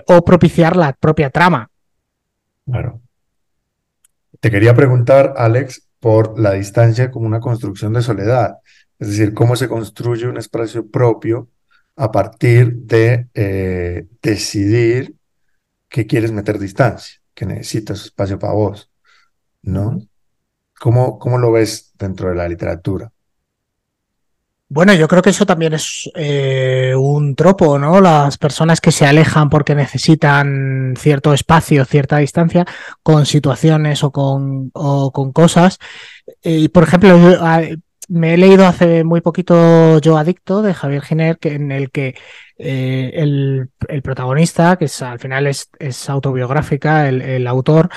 o 0.07 0.25
propiciar 0.25 0.77
la 0.77 0.93
propia 0.93 1.31
trama. 1.31 1.71
Claro. 2.65 3.01
Te 4.41 4.51
quería 4.51 4.75
preguntar, 4.75 5.35
Alex, 5.37 5.87
por 6.01 6.39
la 6.39 6.53
distancia 6.53 7.11
como 7.11 7.27
una 7.27 7.41
construcción 7.41 7.93
de 7.93 8.03
soledad. 8.03 8.59
Es 8.99 9.09
decir, 9.09 9.35
cómo 9.35 9.57
se 9.57 9.69
construye 9.69 10.27
un 10.27 10.39
espacio 10.39 10.89
propio 10.89 11.49
a 11.97 12.11
partir 12.11 12.75
de 12.75 13.29
eh, 13.35 14.07
decidir 14.23 15.15
que 15.89 16.07
quieres 16.07 16.33
meter 16.33 16.59
distancia, 16.59 17.21
que 17.35 17.47
necesitas 17.47 18.05
espacio 18.05 18.39
para 18.39 18.53
vos, 18.53 18.91
¿no? 19.63 19.99
¿Cómo, 20.79 21.19
cómo 21.19 21.39
lo 21.39 21.53
ves 21.53 21.93
dentro 21.99 22.29
de 22.29 22.35
la 22.35 22.49
literatura? 22.49 23.11
Bueno, 24.69 24.93
yo 24.95 25.07
creo 25.07 25.23
que 25.23 25.31
eso 25.31 25.47
también 25.47 25.75
es 25.75 26.11
eh, 26.17 26.93
un 26.97 27.37
tropo, 27.37 27.79
¿no? 27.79 28.01
Las 28.01 28.37
personas 28.37 28.81
que 28.81 28.91
se 28.91 29.07
alejan 29.07 29.49
porque 29.49 29.77
necesitan 29.77 30.95
cierto 30.99 31.33
espacio, 31.33 31.85
cierta 31.85 32.19
distancia, 32.19 32.67
con 33.05 33.27
situaciones 33.27 34.03
o 34.03 34.11
con, 34.11 34.71
o 34.75 35.13
con 35.13 35.31
cosas. 35.31 35.79
Y, 36.43 36.69
por 36.69 36.83
ejemplo, 36.83 37.17
me 38.09 38.35
he 38.35 38.37
leído 38.37 38.67
hace 38.67 39.05
muy 39.05 39.21
poquito 39.21 39.99
Yo 40.01 40.17
Adicto 40.17 40.63
de 40.63 40.75
Javier 40.75 41.03
Giner, 41.03 41.39
que, 41.39 41.55
en 41.55 41.73
el 41.73 41.91
que 41.91 42.15
eh, 42.59 43.11
el, 43.15 43.71
protagonista, 44.03 44.77
que 44.77 44.89
al 45.01 45.19
final 45.19 45.47
es, 45.47 45.69
autobiográfica, 46.09 47.09
el, 47.09 47.47
autor, 47.47 47.89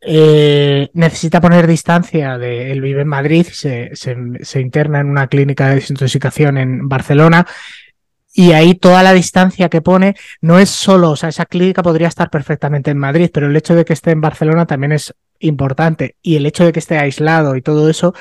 eh, 0.00 0.88
necesita 0.94 1.40
poner 1.40 1.66
distancia 1.66 2.38
de 2.38 2.70
él 2.70 2.80
vive 2.80 3.02
en 3.02 3.08
Madrid, 3.08 3.46
se, 3.50 3.90
se, 3.94 4.60
interna 4.60 5.00
en 5.00 5.10
una 5.10 5.26
clínica 5.26 5.68
de 5.68 5.76
desintoxicación 5.76 6.58
en 6.58 6.88
Barcelona. 6.88 7.46
Y 8.32 8.52
ahí 8.52 8.74
toda 8.74 9.02
la 9.02 9.12
distancia 9.14 9.68
que 9.68 9.80
pone 9.80 10.14
no 10.40 10.60
es 10.60 10.70
solo, 10.70 11.10
o 11.10 11.16
sea, 11.16 11.30
esa 11.30 11.46
clínica 11.46 11.82
podría 11.82 12.06
estar 12.06 12.30
perfectamente 12.30 12.92
en 12.92 12.98
Madrid, 12.98 13.30
pero 13.32 13.48
el 13.48 13.56
hecho 13.56 13.74
de 13.74 13.84
que 13.84 13.94
esté 13.94 14.12
en 14.12 14.20
Barcelona 14.20 14.66
también 14.66 14.92
es 14.92 15.12
importante. 15.40 16.16
Y 16.22 16.36
el 16.36 16.46
hecho 16.46 16.64
de 16.64 16.72
que 16.72 16.78
esté 16.78 16.98
aislado 16.98 17.56
y 17.56 17.62
todo 17.62 17.90
eso 17.90 18.14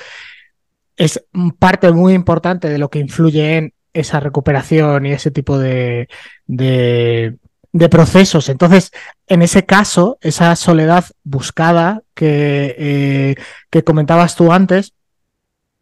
es 0.97 1.23
parte 1.59 1.91
muy 1.91 2.13
importante 2.13 2.67
de 2.67 2.79
lo 2.79 2.89
que 2.89 2.99
influye 2.99 3.57
en 3.57 3.73
esa 3.93 4.19
recuperación 4.19 5.05
y 5.05 5.11
ese 5.11 5.31
tipo 5.31 5.57
de, 5.57 6.09
de, 6.47 7.37
procesos. 7.89 8.49
Entonces, 8.49 8.91
en 9.27 9.43
ese 9.43 9.65
caso, 9.65 10.17
esa 10.21 10.55
soledad 10.55 11.05
buscada 11.23 12.01
que, 12.15 12.75
eh, 12.77 13.35
que 13.69 13.83
comentabas 13.83 14.35
tú 14.35 14.51
antes, 14.51 14.93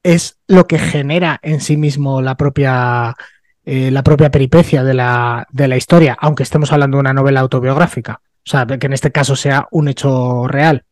es 0.04 0.38
lo 0.47 0.67
que 0.67 0.78
genera 0.78 1.39
en 1.41 1.62
sí 1.62 1.78
mismo 1.78 2.21
la 2.21 2.36
propia, 2.36 3.15
eh, 3.63 3.89
la 3.91 4.04
propia 4.04 4.30
peripecia 4.30 4.84
de 4.84 4.93
la, 4.93 5.47
de 5.51 5.67
la 5.67 5.78
historia, 5.78 6.15
aunque 6.19 6.43
estemos 6.43 6.71
hablando 6.71 6.97
de 6.97 7.01
una 7.01 7.13
novela 7.13 7.39
autobiográfica. 7.39 8.21
O 8.45 8.49
sea, 8.49 8.67
que 8.67 8.86
en 8.86 8.93
este 8.93 9.12
caso 9.12 9.36
sea 9.36 9.67
un 9.71 9.88
hecho 9.88 10.47
real. 10.47 10.86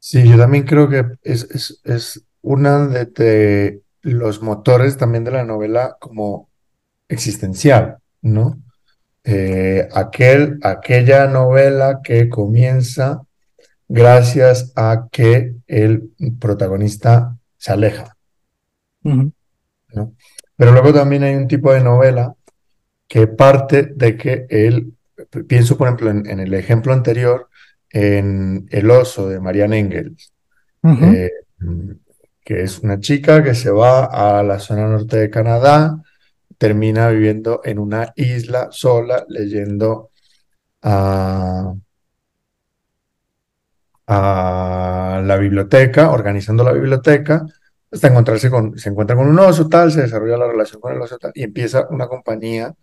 Sí, 0.00 0.28
yo 0.28 0.36
también 0.36 0.64
creo 0.64 0.88
que 0.88 1.04
es, 1.22 1.80
es 1.84 2.24
una 2.42 2.86
de, 2.86 3.80
los 4.02 4.42
motores 4.42 4.96
también 4.96 5.24
de 5.24 5.30
la 5.30 5.44
novela 5.44 5.96
como 6.00 6.50
existencial, 7.08 7.98
¿no? 8.20 8.60
Eh, 9.24 9.88
aquel, 9.94 10.58
aquella 10.62 11.28
novela 11.28 12.00
que 12.02 12.28
comienza 12.28 13.22
gracias 13.88 14.72
a 14.74 15.06
que 15.12 15.54
el 15.68 16.10
protagonista 16.40 17.36
se 17.56 17.72
aleja. 17.72 18.16
¿no? 19.02 19.32
Pero 20.56 20.72
luego 20.72 20.92
también 20.92 21.22
hay 21.22 21.36
un 21.36 21.46
tipo 21.46 21.72
de 21.72 21.80
novela 21.80 22.34
que 23.06 23.28
parte 23.28 23.84
de 23.94 24.16
que 24.16 24.46
él, 24.48 24.94
pienso 25.46 25.76
por 25.76 25.86
ejemplo 25.86 26.10
en, 26.10 26.40
el 26.40 26.54
ejemplo 26.54 26.92
anterior, 26.92 27.48
en 27.90 28.66
El 28.70 28.90
oso 28.90 29.28
de 29.28 29.38
Marianne 29.38 29.78
Engels 29.78 30.32
que 32.44 32.62
es 32.62 32.80
una 32.80 33.00
chica 33.00 33.42
que 33.42 33.54
se 33.54 33.70
va 33.70 34.04
a 34.38 34.42
la 34.42 34.58
zona 34.58 34.88
norte 34.88 35.18
de 35.18 35.30
Canadá, 35.30 36.02
termina 36.58 37.08
viviendo 37.08 37.60
en 37.64 37.78
una 37.78 38.12
isla 38.16 38.68
sola, 38.70 39.24
leyendo 39.28 40.10
a, 40.82 41.74
la 44.06 45.36
biblioteca, 45.38 46.10
organizando 46.10 46.64
la 46.64 46.72
biblioteca, 46.72 47.46
hasta 47.90 48.08
encontrarse 48.08 48.50
con, 48.50 48.78
se 48.78 48.90
encuentra 48.90 49.16
con 49.16 49.28
un 49.28 49.38
oso, 49.38 49.68
tal, 49.68 49.92
se 49.92 50.02
desarrolla 50.02 50.36
la 50.36 50.48
relación 50.48 50.80
con 50.80 50.92
el 50.94 51.00
oso, 51.02 51.18
tal, 51.18 51.32
y 51.34 51.42
empieza 51.42 51.86
una 51.90 52.08
compañía 52.08 52.74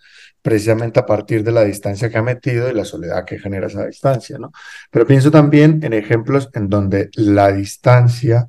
precisamente 0.41 0.99
a 0.99 1.05
partir 1.05 1.43
de 1.43 1.51
la 1.51 1.63
distancia 1.63 2.09
que 2.09 2.17
ha 2.17 2.23
metido 2.23 2.69
y 2.69 2.73
la 2.73 2.85
soledad 2.85 3.25
que 3.25 3.39
genera 3.39 3.67
esa 3.67 3.85
distancia, 3.85 4.37
¿no? 4.37 4.51
Pero 4.91 5.05
pienso 5.05 5.31
también 5.31 5.81
en 5.83 5.93
ejemplos 5.93 6.49
en 6.53 6.69
donde 6.69 7.09
la 7.13 7.51
distancia 7.51 8.47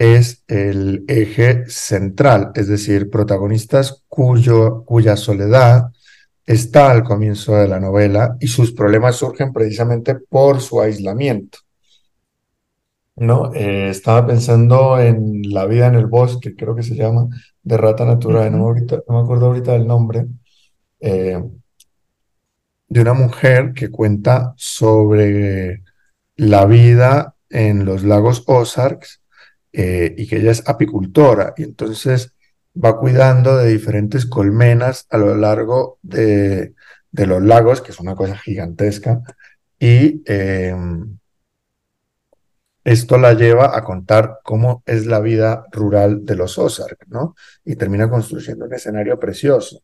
es 0.00 0.44
el 0.48 1.04
eje 1.08 1.68
central, 1.68 2.52
es 2.54 2.68
decir, 2.68 3.10
protagonistas 3.10 4.02
cuyo, 4.08 4.82
cuya 4.86 5.14
soledad 5.14 5.90
está 6.46 6.90
al 6.90 7.04
comienzo 7.04 7.54
de 7.56 7.68
la 7.68 7.78
novela 7.78 8.34
y 8.40 8.46
sus 8.46 8.72
problemas 8.72 9.16
surgen 9.16 9.52
precisamente 9.52 10.14
por 10.14 10.62
su 10.62 10.80
aislamiento. 10.80 11.58
¿no? 13.16 13.52
Eh, 13.52 13.90
estaba 13.90 14.26
pensando 14.26 14.98
en 14.98 15.42
La 15.42 15.66
vida 15.66 15.88
en 15.88 15.96
el 15.96 16.06
bosque, 16.06 16.56
creo 16.56 16.74
que 16.74 16.82
se 16.82 16.94
llama, 16.94 17.28
de 17.62 17.76
Rata 17.76 18.06
Natural, 18.06 18.50
no, 18.50 18.72
me 18.72 19.18
acuerdo 19.18 19.48
ahorita 19.48 19.72
del 19.72 19.86
nombre, 19.86 20.26
eh, 21.00 21.44
de 22.88 23.00
una 23.02 23.12
mujer 23.12 23.74
que 23.74 23.90
cuenta 23.90 24.54
sobre 24.56 25.82
la 26.36 26.64
vida 26.64 27.34
en 27.50 27.84
los 27.84 28.02
lagos 28.02 28.44
Ozarks 28.46 29.19
eh, 29.72 30.14
y 30.16 30.26
que 30.26 30.38
ella 30.38 30.50
es 30.50 30.68
apicultora 30.68 31.54
y 31.56 31.64
entonces 31.64 32.34
va 32.76 32.98
cuidando 32.98 33.56
de 33.56 33.70
diferentes 33.70 34.26
colmenas 34.26 35.06
a 35.10 35.18
lo 35.18 35.34
largo 35.36 35.98
de, 36.02 36.74
de 37.10 37.26
los 37.26 37.42
lagos, 37.42 37.80
que 37.80 37.92
es 37.92 38.00
una 38.00 38.14
cosa 38.14 38.36
gigantesca, 38.36 39.22
y 39.78 40.22
em, 40.26 41.18
esto 42.84 43.18
la 43.18 43.34
lleva 43.34 43.76
a 43.76 43.84
contar 43.84 44.40
cómo 44.42 44.82
es 44.86 45.06
la 45.06 45.20
vida 45.20 45.64
rural 45.72 46.24
de 46.24 46.36
los 46.36 46.58
Ozark, 46.58 47.06
¿no? 47.08 47.34
Y 47.64 47.76
termina 47.76 48.08
construyendo 48.08 48.66
un 48.66 48.74
escenario 48.74 49.18
precioso. 49.18 49.82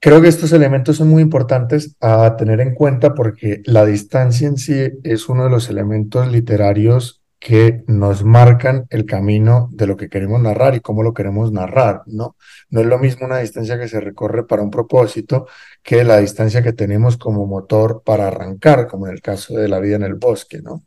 Creo 0.00 0.20
que 0.20 0.28
estos 0.28 0.52
elementos 0.52 0.98
son 0.98 1.08
muy 1.08 1.22
importantes 1.22 1.96
a 2.00 2.36
tener 2.36 2.60
en 2.60 2.74
cuenta 2.74 3.14
porque 3.14 3.62
la 3.64 3.86
distancia 3.86 4.46
en 4.46 4.58
sí 4.58 4.90
es 5.02 5.28
uno 5.30 5.44
de 5.44 5.50
los 5.50 5.70
elementos 5.70 6.30
literarios 6.30 7.23
que 7.44 7.84
nos 7.88 8.24
marcan 8.24 8.86
el 8.88 9.04
camino 9.04 9.68
de 9.70 9.86
lo 9.86 9.98
que 9.98 10.08
queremos 10.08 10.40
narrar 10.40 10.74
y 10.74 10.80
cómo 10.80 11.02
lo 11.02 11.12
queremos 11.12 11.52
narrar, 11.52 12.00
¿no? 12.06 12.36
No 12.70 12.80
es 12.80 12.86
lo 12.86 12.98
mismo 12.98 13.26
una 13.26 13.36
distancia 13.36 13.78
que 13.78 13.86
se 13.86 14.00
recorre 14.00 14.46
para 14.46 14.62
un 14.62 14.70
propósito 14.70 15.46
que 15.82 16.04
la 16.04 16.16
distancia 16.16 16.62
que 16.62 16.72
tenemos 16.72 17.18
como 17.18 17.46
motor 17.46 18.00
para 18.02 18.28
arrancar, 18.28 18.86
como 18.86 19.08
en 19.08 19.12
el 19.12 19.20
caso 19.20 19.58
de 19.58 19.68
la 19.68 19.78
vida 19.78 19.96
en 19.96 20.04
el 20.04 20.14
bosque, 20.14 20.62
¿no? 20.62 20.84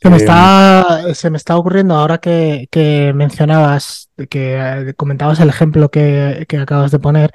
Se 0.00 0.08
me, 0.08 0.18
está, 0.18 1.12
se 1.14 1.30
me 1.30 1.36
está 1.36 1.56
ocurriendo 1.56 1.96
ahora 1.96 2.18
que, 2.18 2.68
que 2.70 3.12
mencionabas, 3.12 4.08
que 4.30 4.56
eh, 4.56 4.94
comentabas 4.94 5.40
el 5.40 5.48
ejemplo 5.48 5.90
que, 5.90 6.46
que 6.48 6.58
acabas 6.58 6.92
de 6.92 7.00
poner, 7.00 7.32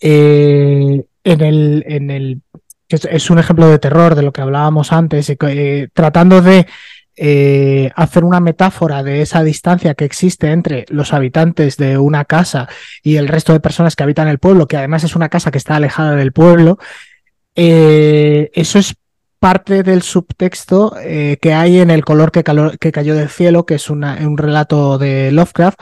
eh, 0.00 1.02
en 1.24 1.40
el, 1.40 1.82
en 1.88 2.10
el 2.10 2.42
es, 2.88 3.30
un 3.30 3.38
ejemplo 3.38 3.68
de 3.68 3.78
terror 3.78 4.14
de 4.14 4.22
lo 4.22 4.32
que 4.32 4.42
hablábamos 4.42 4.92
antes, 4.92 5.30
eh, 5.30 5.88
tratando 5.94 6.40
de 6.42 6.66
hacer 7.96 8.24
una 8.24 8.40
metáfora 8.40 9.02
de 9.02 9.22
esa 9.22 9.42
distancia 9.42 9.94
que 9.94 10.04
existe 10.04 10.52
entre 10.52 10.84
los 10.88 11.12
habitantes 11.12 11.76
de 11.76 11.98
una 11.98 12.24
casa 12.24 12.68
y 13.02 13.16
el 13.16 13.28
resto 13.28 13.52
de 13.52 13.60
personas 13.60 13.96
que 13.96 14.02
habitan 14.04 14.28
el 14.28 14.38
pueblo, 14.38 14.66
que 14.66 14.76
además 14.76 15.04
es 15.04 15.16
una 15.16 15.28
casa 15.28 15.50
que 15.50 15.58
está 15.58 15.76
alejada 15.76 16.14
del 16.14 16.32
pueblo. 16.32 16.78
eso 17.54 18.78
es 18.78 18.94
parte 19.38 19.82
del 19.82 20.02
subtexto 20.02 20.94
eh, 21.00 21.38
que 21.40 21.54
hay 21.54 21.78
en 21.78 21.90
El 21.90 22.04
color 22.04 22.32
que, 22.32 22.42
cayó 22.42 23.14
del 23.14 23.28
cielo, 23.28 23.66
que 23.66 23.76
es 23.76 23.90
un 23.90 24.38
relato 24.38 24.98
de 24.98 25.30
Lovecraft. 25.32 25.80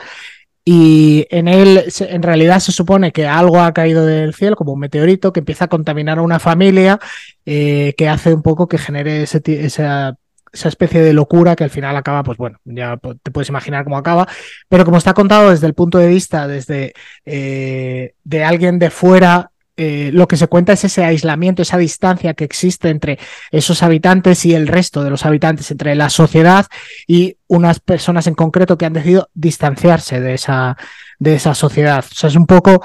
Y 0.63 1.25
en 1.29 1.47
él, 1.47 1.85
en 1.99 2.23
realidad, 2.23 2.59
se 2.59 2.73
supone 2.73 3.13
que 3.13 3.25
algo 3.25 3.61
ha 3.61 3.73
caído 3.73 4.05
del 4.05 4.33
cielo, 4.33 4.57
como 4.57 4.73
un 4.73 4.79
meteorito, 4.79 5.31
que 5.31 5.39
empieza 5.39 5.65
a 5.65 5.69
contaminar 5.69 6.17
a 6.17 6.23
una 6.23 6.39
familia, 6.39 6.99
eh, 7.45 7.93
que 7.97 8.09
hace 8.09 8.33
un 8.33 8.41
poco 8.41 8.67
que 8.67 8.77
genere 8.77 9.23
esa, 9.23 10.17
esa, 10.57 10.69
especie 10.69 11.01
de 11.01 11.13
locura 11.13 11.55
que 11.55 11.63
al 11.63 11.69
final 11.69 11.95
acaba, 11.95 12.23
pues 12.23 12.37
bueno, 12.37 12.59
ya 12.65 12.97
te 13.23 13.31
puedes 13.31 13.49
imaginar 13.49 13.83
cómo 13.83 13.97
acaba, 13.97 14.27
pero 14.69 14.85
como 14.85 14.97
está 14.97 15.13
contado 15.13 15.51
desde 15.51 15.67
el 15.67 15.73
punto 15.73 15.97
de 15.97 16.07
vista 16.07 16.47
desde 16.47 16.93
eh, 17.25 18.13
de 18.23 18.43
alguien 18.43 18.79
de 18.79 18.89
fuera 18.89 19.51
eh, 19.79 20.09
lo 20.11 20.27
que 20.27 20.37
se 20.37 20.47
cuenta 20.47 20.73
es 20.73 20.83
ese 20.83 21.03
aislamiento, 21.03 21.61
esa 21.61 21.77
distancia 21.77 22.33
que 22.33 22.43
existe 22.43 22.89
entre 22.89 23.19
esos 23.51 23.83
habitantes 23.83 24.43
y 24.43 24.55
el 24.55 24.67
resto 24.67 25.03
de 25.03 25.11
los 25.11 25.23
habitantes, 25.23 25.69
entre 25.69 25.93
la 25.93 26.09
sociedad 26.09 26.65
y 27.05 27.37
unas 27.45 27.79
personas 27.79 28.25
en 28.25 28.33
concreto 28.33 28.75
que 28.75 28.87
han 28.87 28.93
decidido 28.93 29.29
distanciarse 29.35 30.19
de 30.19 30.33
esa, 30.33 30.77
de 31.19 31.35
esa 31.35 31.53
sociedad. 31.53 32.03
O 32.03 32.15
sea, 32.15 32.29
es 32.29 32.35
un 32.35 32.47
poco 32.47 32.83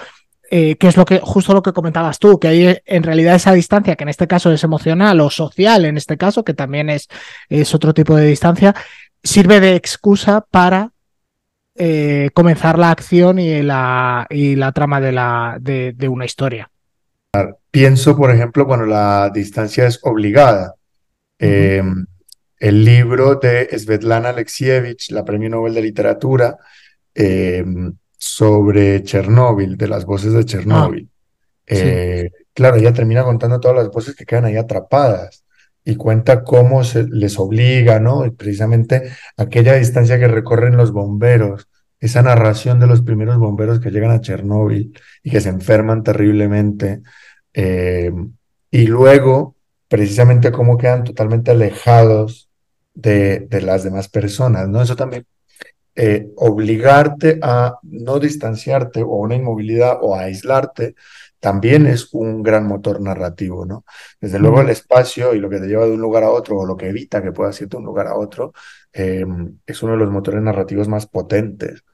eh, 0.54 0.76
que 0.76 0.86
es 0.88 0.98
lo 0.98 1.06
que, 1.06 1.18
justo 1.18 1.54
lo 1.54 1.62
que 1.62 1.72
comentabas 1.72 2.18
tú, 2.18 2.38
que 2.38 2.48
hay 2.48 2.78
en 2.84 3.02
realidad 3.02 3.36
esa 3.36 3.54
distancia, 3.54 3.96
que 3.96 4.04
en 4.04 4.10
este 4.10 4.26
caso 4.26 4.52
es 4.52 4.62
emocional 4.62 5.18
o 5.20 5.30
social, 5.30 5.86
en 5.86 5.96
este 5.96 6.18
caso, 6.18 6.44
que 6.44 6.52
también 6.52 6.90
es, 6.90 7.08
es 7.48 7.74
otro 7.74 7.94
tipo 7.94 8.14
de 8.16 8.26
distancia, 8.26 8.74
sirve 9.22 9.60
de 9.60 9.76
excusa 9.76 10.44
para 10.50 10.92
eh, 11.74 12.28
comenzar 12.34 12.78
la 12.78 12.90
acción 12.90 13.38
y 13.38 13.62
la, 13.62 14.26
y 14.28 14.56
la 14.56 14.72
trama 14.72 15.00
de, 15.00 15.12
la, 15.12 15.56
de 15.58 16.08
una 16.08 16.26
historia. 16.26 16.70
Pienso, 17.70 18.14
por 18.14 18.30
ejemplo, 18.30 18.66
cuando 18.66 18.84
la 18.84 19.30
distancia 19.32 19.86
es 19.86 20.00
obligada. 20.02 20.74
Em, 21.38 22.04
el 22.58 22.84
libro 22.84 23.36
de 23.36 23.70
Svetlana 23.78 24.28
Alexievich, 24.28 25.10
la 25.12 25.24
Premio 25.24 25.48
Nobel 25.48 25.72
de 25.72 25.80
Literatura, 25.80 26.58
em, 27.14 27.94
sobre 28.22 29.02
Chernóbil, 29.02 29.76
de 29.76 29.88
las 29.88 30.04
voces 30.04 30.32
de 30.32 30.44
Chernóbil. 30.44 31.10
Ah, 31.12 31.64
eh, 31.66 32.30
claro, 32.54 32.76
ella 32.76 32.92
termina 32.92 33.24
contando 33.24 33.58
todas 33.58 33.76
las 33.76 33.90
voces 33.90 34.14
que 34.14 34.24
quedan 34.24 34.44
ahí 34.44 34.56
atrapadas 34.56 35.44
y 35.84 35.96
cuenta 35.96 36.44
cómo 36.44 36.84
se 36.84 37.02
les 37.08 37.36
obliga, 37.40 37.98
¿no? 37.98 38.24
Y 38.24 38.30
precisamente 38.30 39.10
aquella 39.36 39.74
distancia 39.74 40.20
que 40.20 40.28
recorren 40.28 40.76
los 40.76 40.92
bomberos, 40.92 41.68
esa 41.98 42.22
narración 42.22 42.78
de 42.78 42.86
los 42.86 43.02
primeros 43.02 43.38
bomberos 43.38 43.80
que 43.80 43.90
llegan 43.90 44.12
a 44.12 44.20
Chernóbil 44.20 44.96
y 45.24 45.30
que 45.30 45.40
se 45.40 45.48
enferman 45.48 46.04
terriblemente, 46.04 47.02
eh, 47.54 48.12
y 48.70 48.86
luego 48.86 49.56
precisamente 49.88 50.52
cómo 50.52 50.78
quedan 50.78 51.02
totalmente 51.02 51.50
alejados 51.50 52.48
de, 52.94 53.48
las 53.62 53.82
demás 53.82 54.08
personas, 54.08 54.68
¿no? 54.68 54.80
Eso 54.80 54.94
también, 54.94 55.26
eh, 55.94 56.30
obligarte 56.36 57.38
a 57.42 57.78
no 57.82 58.18
distanciarte 58.18 59.02
o 59.02 59.14
a 59.14 59.18
una 59.18 59.36
inmovilidad 59.36 59.98
o 60.00 60.14
a 60.14 60.22
aislarte, 60.22 60.94
también 61.40 61.86
es 61.86 62.14
un 62.14 62.42
gran 62.42 62.66
motor 62.66 63.00
narrativo, 63.00 63.66
¿no? 63.66 63.84
Desde 64.20 64.38
luego 64.38 64.60
el 64.60 64.70
espacio 64.70 65.34
y 65.34 65.40
lo 65.40 65.50
que 65.50 65.58
te 65.58 65.66
lleva 65.66 65.86
de 65.86 65.92
un 65.92 66.00
lugar 66.00 66.22
a 66.24 66.30
otro 66.30 66.58
o 66.58 66.66
lo 66.66 66.76
que 66.76 66.88
evita 66.88 67.22
que 67.22 67.32
puedas 67.32 67.60
irte 67.60 67.76
de 67.76 67.80
un 67.80 67.86
lugar 67.86 68.06
a 68.06 68.16
otro 68.16 68.52
eh, 68.92 69.24
es 69.66 69.82
uno 69.82 69.92
de 69.92 69.98
los 69.98 70.10
motores 70.10 70.40
narrativos 70.42 70.88
más 70.88 71.06
potentes. 71.06 71.84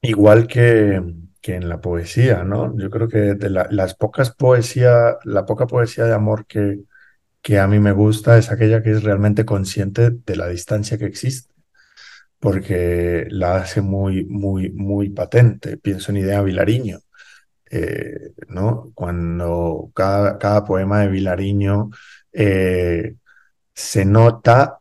Igual 0.00 0.46
que, 0.46 1.02
que 1.40 1.54
en 1.56 1.68
la 1.68 1.80
poesía, 1.80 2.44
¿no? 2.44 2.76
Yo 2.78 2.88
creo 2.90 3.08
que 3.08 3.34
de 3.34 3.50
las 3.50 3.94
pocas 3.94 4.34
poesía, 4.34 5.18
la 5.24 5.44
poca 5.44 5.66
poesía 5.66 6.04
de 6.04 6.14
amor 6.14 6.46
que, 6.46 6.80
que 7.42 7.58
a 7.58 7.66
mí 7.66 7.78
me 7.78 7.92
gusta 7.92 8.38
es 8.38 8.50
aquella 8.50 8.82
que 8.82 8.92
es 8.92 9.02
realmente 9.02 9.44
consciente 9.44 10.10
de 10.10 10.36
la 10.36 10.48
distancia 10.48 10.98
que 10.98 11.06
existe, 11.06 11.52
porque 12.40 13.26
la 13.30 13.56
hace 13.56 13.80
muy, 13.80 14.24
muy, 14.24 14.70
muy 14.70 15.10
patente. 15.10 15.76
Pienso 15.76 16.12
en 16.12 16.18
Idea 16.18 16.42
Vilariño, 16.42 17.00
eh, 17.70 18.32
¿no? 18.48 18.92
Cuando 18.94 19.90
cada, 19.94 20.38
cada, 20.38 20.64
poema 20.64 21.00
de 21.00 21.08
Vilariño 21.08 21.90
eh, 22.32 23.16
se 23.74 24.04
nota 24.04 24.80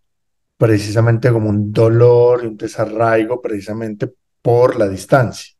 precisamente 0.58 1.32
como 1.32 1.50
un 1.50 1.72
dolor 1.72 2.44
y 2.44 2.48
un 2.48 2.58
desarraigo 2.58 3.42
precisamente 3.42 4.12
por 4.42 4.78
la 4.78 4.88
distancia, 4.90 5.56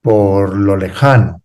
por 0.00 0.56
lo 0.56 0.76
lejano, 0.76 1.42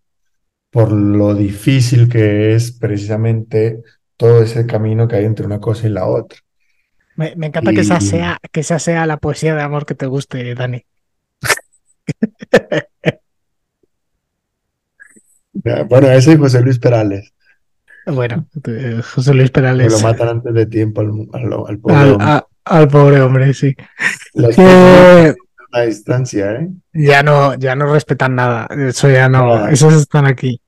por 0.69 0.91
lo 0.91 1.33
difícil 1.33 2.09
que 2.09 2.55
es 2.55 2.71
precisamente 2.73 3.83
todo 4.17 4.43
ese 4.43 4.65
camino 4.65 5.07
que 5.07 5.15
hay 5.15 5.25
entre 5.25 5.45
una 5.45 5.59
cosa 5.59 5.87
y 5.87 5.91
la 5.91 6.05
otra. 6.07 6.39
Me, 7.19 7.47
encanta 7.47 7.73
que, 7.73 7.81
esa 7.81 7.99
sea, 7.99 8.37
que 8.49 8.61
esa 8.61 8.79
sea 8.79 9.05
la 9.05 9.17
poesía 9.17 9.53
de 9.53 9.61
amor 9.61 9.85
que 9.85 9.93
te 9.93 10.05
guste, 10.05 10.55
Dani. 10.55 10.85
bueno, 15.89 16.07
ese 16.11 16.31
es 16.31 16.39
José 16.39 16.61
Luis 16.61 16.79
Perales. 16.79 17.33
Bueno, 18.05 18.47
José 19.13 19.33
Luis 19.33 19.51
Perales. 19.51 19.91
lo 19.91 19.99
matan 19.99 20.29
antes 20.29 20.53
de 20.53 20.65
tiempo 20.65 21.01
al, 21.01 21.11
al, 21.67 21.79
pueblo. 21.79 22.17
al 22.63 22.87
pobre 22.87 23.19
hombre, 23.19 23.53
sí. 23.53 23.75
Las 24.33 24.55
Que 24.55 24.61
películas 24.61 25.35
a 25.73 25.81
distancia, 25.81 26.53
¿eh? 26.53 26.69
ya 26.93 27.21
no, 27.21 27.53
ya 27.55 27.75
no 27.75 27.91
respetan 27.91 28.35
nada. 28.35 28.69
Eso 28.87 29.09
ya 29.09 29.27
no, 29.27 29.55
Nada. 29.55 29.71
esos 29.71 29.93
están 29.93 30.25
aquí. 30.25 30.61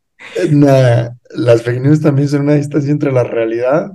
Nada, 0.49 1.15
las 1.29 1.61
fake 1.63 1.79
news 1.79 2.01
también 2.01 2.27
son 2.27 2.41
una 2.41 2.55
distancia 2.55 2.91
entre 2.91 3.13
la 3.13 3.23
realidad 3.23 3.93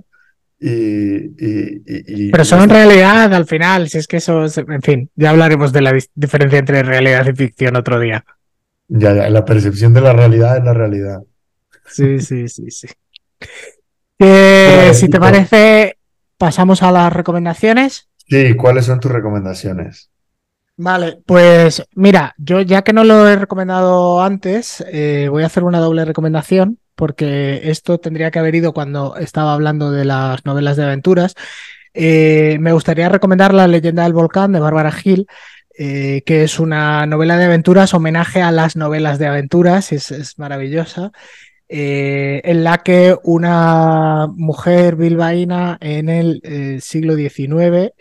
y, 0.58 0.68
y, 0.68 1.82
y- 1.86 2.30
Pero 2.30 2.44
son 2.44 2.68
realidad, 2.68 3.32
al 3.32 3.46
final, 3.46 3.88
si 3.88 3.98
es 3.98 4.06
que 4.06 4.18
eso 4.18 4.44
es, 4.44 4.58
en 4.58 4.82
fin, 4.82 5.10
ya 5.14 5.30
hablaremos 5.30 5.72
de 5.72 5.82
la 5.82 5.92
diferencia 6.14 6.58
entre 6.58 6.82
realidad 6.82 7.26
y 7.26 7.34
ficción 7.34 7.76
otro 7.76 8.00
día. 8.00 8.24
Ya, 8.88 9.14
ya, 9.14 9.28
la 9.30 9.44
percepción 9.44 9.92
de 9.94 10.00
la 10.00 10.12
realidad 10.12 10.56
es 10.58 10.64
la 10.64 10.72
realidad. 10.72 11.22
Sí, 11.86 12.20
sí, 12.20 12.48
sí, 12.48 12.70
sí. 12.70 12.88
Vale, 14.18 14.94
si 14.94 15.08
te 15.08 15.20
parece, 15.20 15.98
pasamos 16.38 16.82
a 16.82 16.90
las 16.92 17.12
recomendaciones. 17.12 18.08
Sí, 18.28 18.54
¿cuáles 18.56 18.86
son 18.86 18.98
tus 19.00 19.10
recomendaciones? 19.12 20.10
Vale, 20.78 21.22
pues 21.24 21.82
mira, 21.94 22.34
yo 22.36 22.60
ya 22.60 22.82
que 22.82 22.92
no 22.92 23.02
lo 23.04 23.26
he 23.28 23.36
recomendado 23.36 24.22
antes, 24.22 24.84
eh, 24.92 25.28
voy 25.30 25.42
a 25.42 25.46
hacer 25.46 25.64
una 25.64 25.78
doble 25.80 26.04
recomendación, 26.04 26.78
porque 26.96 27.70
esto 27.70 27.98
tendría 27.98 28.30
que 28.30 28.38
haber 28.40 28.54
ido 28.54 28.72
cuando 28.72 29.16
estaba 29.16 29.52
hablando 29.52 29.92
de 29.92 30.04
las 30.04 30.44
novelas 30.44 30.76
de 30.76 30.84
aventuras. 30.84 31.34
Eh, 31.94 32.58
me 32.60 32.72
gustaría 32.72 33.08
recomendar 33.08 33.54
La 33.54 33.68
leyenda 33.68 34.02
del 34.02 34.14
volcán 34.14 34.52
de 34.52 34.60
Bárbara 34.60 34.90
Gil, 34.90 35.26
eh, 35.78 36.22
que 36.26 36.42
es 36.42 36.58
una 36.58 37.06
novela 37.06 37.36
de 37.36 37.44
aventuras, 37.44 37.94
homenaje 37.94 38.42
a 38.42 38.50
las 38.50 38.76
novelas 38.76 39.18
de 39.18 39.26
aventuras, 39.26 39.92
es, 39.92 40.38
maravillosa, 40.38 41.12
eh, 41.68 42.40
en 42.44 42.64
la 42.64 42.78
que 42.78 43.16
una 43.24 44.26
mujer 44.34 44.96
bilbaína 44.96 45.78
en 45.80 46.08
el 46.08 46.80
siglo 46.80 47.14
XIX 47.14 47.92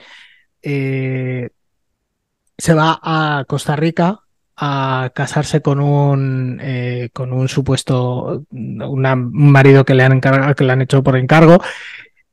se 2.58 2.74
va 2.74 3.00
a 3.02 3.46
Costa 3.48 3.76
Rica 3.76 4.25
a 4.58 5.12
casarse 5.14 5.62
con 5.62 5.80
un, 5.80 6.60
eh, 6.62 7.10
con 7.14 7.34
un 7.34 7.48
supuesto 7.50 8.46
una- 8.52 9.14
un 9.14 9.52
marido 9.52 9.84
que 9.86 9.96
le 9.96 10.04
han 10.04 10.14
encargado, 10.14 10.56
que 10.56 10.64
le 10.64 10.72
han 10.74 10.82
hecho 10.82 11.04
por 11.04 11.18
encargo. 11.18 11.62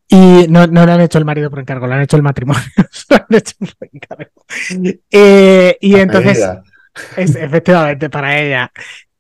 Y 0.09 0.47
no, 0.49 0.67
no 0.67 0.85
le 0.85 0.93
han 0.93 1.01
hecho 1.01 1.19
el 1.19 1.25
marido 1.25 1.49
por 1.51 1.59
encargo, 1.61 1.87
le 1.87 1.95
han 1.95 2.03
hecho 2.03 2.17
el 2.17 2.23
matrimonio. 2.23 2.63
Lo 3.09 3.17
han 3.17 3.27
hecho 3.31 3.55
por 3.59 3.89
encargo. 3.91 4.45
Eh, 5.11 5.79
y 5.81 5.95
entonces, 5.97 6.47
es, 7.17 7.35
efectivamente, 7.35 8.11
para 8.11 8.39
ella. 8.39 8.71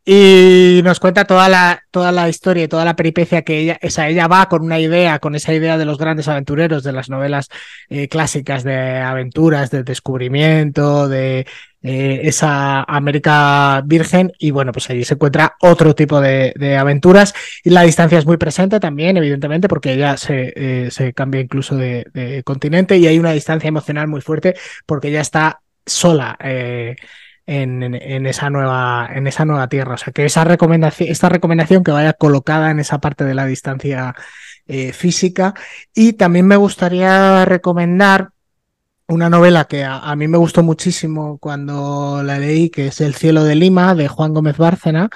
Y 0.04 0.80
nos 0.84 0.98
cuenta 0.98 1.24
toda 1.24 1.48
la, 1.48 1.80
toda 1.92 2.10
la 2.10 2.28
historia 2.28 2.64
y 2.64 2.68
toda 2.68 2.84
la 2.84 2.96
peripecia 2.96 3.42
que 3.42 3.58
ella, 3.60 3.78
esa, 3.80 4.08
ella 4.08 4.26
va 4.26 4.48
con 4.48 4.62
una 4.62 4.80
idea, 4.80 5.20
con 5.20 5.36
esa 5.36 5.54
idea 5.54 5.78
de 5.78 5.84
los 5.84 5.96
grandes 5.96 6.26
aventureros, 6.28 6.82
de 6.82 6.92
las 6.92 7.08
novelas 7.08 7.48
eh, 7.88 8.08
clásicas 8.08 8.64
de 8.64 8.98
aventuras, 8.98 9.70
de 9.70 9.84
descubrimiento, 9.84 11.08
de 11.08 11.46
eh, 11.82 12.20
esa 12.24 12.82
América 12.84 13.82
virgen. 13.84 14.32
Y 14.38 14.52
bueno, 14.52 14.72
pues 14.72 14.88
allí 14.90 15.04
se 15.04 15.14
encuentra 15.14 15.56
otro 15.60 15.94
tipo 15.94 16.20
de, 16.20 16.76
aventuras. 16.78 17.34
Y 17.64 17.70
la 17.70 17.82
distancia 17.82 18.18
es 18.18 18.26
muy 18.26 18.36
presente 18.36 18.78
también, 18.80 19.16
evidentemente, 19.16 19.68
porque 19.68 19.92
ella 19.94 20.16
se, 20.16 20.52
eh, 20.54 21.12
cambia 21.14 21.40
incluso 21.40 21.76
de, 21.76 22.42
continente 22.44 22.96
y 22.98 23.06
hay 23.06 23.18
una 23.18 23.32
distancia 23.32 23.68
emocional 23.68 24.08
muy 24.08 24.20
fuerte 24.20 24.54
porque 24.86 25.08
ella 25.08 25.20
está 25.20 25.60
sola. 25.84 26.36
eh, 26.40 26.96
en, 27.44 28.26
esa 28.26 28.50
nueva, 28.50 29.10
en 29.12 29.26
esa 29.26 29.44
nueva 29.44 29.68
tierra. 29.68 29.94
O 29.94 29.98
sea, 29.98 30.12
que 30.12 30.24
esa 30.24 30.44
recomendación, 30.44 31.08
esta 31.10 31.28
recomendación 31.28 31.82
que 31.82 31.90
vaya 31.90 32.12
colocada 32.12 32.70
en 32.70 32.78
esa 32.80 33.00
parte 33.00 33.24
de 33.24 33.34
la 33.34 33.46
distancia 33.46 34.14
física. 34.94 35.52
Y 35.92 36.14
también 36.14 36.46
me 36.46 36.56
gustaría 36.56 37.44
recomendar 37.44 38.31
una 39.12 39.28
novela 39.28 39.66
que 39.66 39.84
a, 39.84 40.14
mí 40.16 40.26
me 40.28 40.38
gustó 40.38 40.62
muchísimo 40.62 41.38
cuando 41.38 42.22
la 42.24 42.38
leí, 42.38 42.70
que 42.70 42.88
es 42.88 43.00
El 43.00 43.14
cielo 43.14 43.44
de 43.44 43.54
Lima, 43.54 43.94
de 43.94 44.08
Juan 44.08 44.32
Gómez 44.34 44.56
Bárcena. 44.56 45.08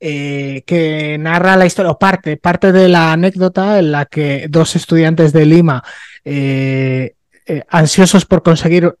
eh, 0.00 0.62
que 0.66 1.16
narra 1.18 1.56
la 1.56 1.66
historia, 1.66 1.90
o 1.90 1.98
parte, 1.98 2.36
parte 2.36 2.70
de 2.72 2.88
la 2.88 3.12
anécdota 3.12 3.78
en 3.78 3.92
la 3.92 4.04
que 4.06 4.46
dos 4.50 4.76
estudiantes 4.76 5.32
de 5.32 5.46
Lima 5.46 5.82
eh, 6.24 7.14
eh, 7.46 7.62
ansiosos 7.70 8.26
por 8.26 8.42
conseguir 8.42 8.94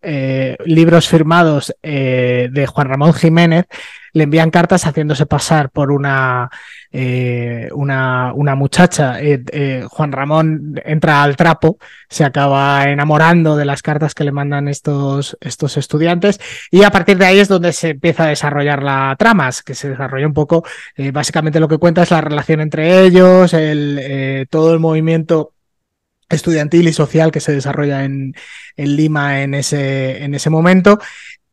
libros 0.64 1.08
firmados 1.08 1.74
de 1.82 2.66
Juan 2.68 2.88
Ramón 2.88 3.12
Jiménez, 3.12 3.66
le 4.12 4.24
envían 4.24 4.50
cartas 4.50 4.86
haciéndose 4.86 5.26
pasar 5.26 5.70
por 5.70 5.90
una, 5.92 6.50
eh, 6.92 7.68
una, 7.72 8.32
una 8.34 8.54
muchacha. 8.54 9.20
Eh, 9.20 9.42
eh, 9.52 9.84
Juan 9.88 10.12
Ramón 10.12 10.80
entra 10.84 11.22
al 11.22 11.36
trapo, 11.36 11.78
se 12.08 12.24
acaba 12.24 12.84
enamorando 12.84 13.56
de 13.56 13.64
las 13.64 13.82
cartas 13.82 14.14
que 14.14 14.24
le 14.24 14.32
mandan 14.32 14.68
estos, 14.68 15.36
estos 15.40 15.76
estudiantes 15.76 16.40
y 16.70 16.82
a 16.84 16.90
partir 16.90 17.18
de 17.18 17.26
ahí 17.26 17.38
es 17.38 17.48
donde 17.48 17.72
se 17.72 17.90
empieza 17.90 18.24
a 18.24 18.28
desarrollar 18.28 18.82
la 18.82 19.14
trama, 19.18 19.50
que 19.64 19.74
se 19.74 19.90
desarrolla 19.90 20.26
un 20.26 20.34
poco, 20.34 20.64
básicamente 21.12 21.60
lo 21.60 21.68
que 21.68 21.78
cuenta 21.78 22.02
es 22.02 22.10
la 22.10 22.20
relación 22.20 22.60
entre 22.60 23.04
ellos, 23.04 23.52
el, 23.54 24.46
todo 24.50 24.72
el 24.72 24.80
movimiento 24.80 25.52
estudiantil 26.28 26.88
y 26.88 26.92
social 26.92 27.30
que 27.30 27.40
se 27.40 27.52
desarrolla 27.52 28.04
en, 28.04 28.34
en 28.76 28.96
Lima 28.96 29.42
en 29.42 29.54
ese, 29.54 30.24
en 30.24 30.34
ese 30.34 30.50
momento. 30.50 30.98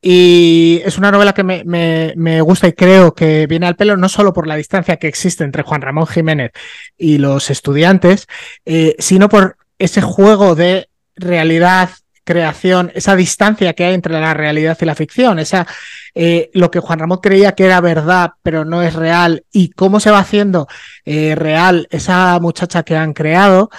Y 0.05 0.81
es 0.83 0.97
una 0.97 1.11
novela 1.11 1.31
que 1.31 1.45
me, 1.45 1.63
me, 1.63 2.11
me, 2.17 2.41
gusta 2.41 2.67
y 2.67 2.73
creo 2.73 3.13
que 3.13 3.47
viene 3.47 3.67
al 3.67 3.77
pelo 3.77 3.95
no 3.95 4.09
solo 4.09 4.33
por 4.33 4.47
la 4.47 4.57
distancia 4.57 4.97
que 4.97 5.07
existe 5.07 5.45
entre 5.45 5.63
Juan 5.63 5.81
Ramón 5.81 6.07
Jiménez 6.07 6.51
y 6.97 7.19
los 7.19 7.49
estudiantes, 7.49 8.27
eh, 8.65 8.97
sino 8.99 9.29
por 9.29 9.55
ese 9.79 10.01
juego 10.01 10.55
de 10.55 10.89
realidad, 11.15 11.89
creación, 12.25 12.91
esa 12.95 13.15
distancia 13.15 13.71
que 13.71 13.85
hay 13.85 13.93
entre 13.93 14.19
la 14.19 14.33
realidad 14.33 14.77
y 14.81 14.85
la 14.85 14.95
ficción, 14.95 15.39
esa, 15.39 15.65
eh, 16.13 16.49
lo 16.53 16.69
que 16.69 16.81
Juan 16.81 16.99
Ramón 16.99 17.19
creía 17.23 17.53
que 17.53 17.63
era 17.63 17.79
verdad, 17.79 18.31
pero 18.43 18.65
no 18.65 18.81
es 18.81 18.95
real, 18.95 19.45
y 19.53 19.69
cómo 19.69 20.01
se 20.01 20.11
va 20.11 20.19
haciendo 20.19 20.67
eh, 21.05 21.33
real 21.35 21.87
esa 21.91 22.37
muchacha 22.41 22.83
que 22.83 22.97
han 22.97 23.13
creado, 23.13 23.69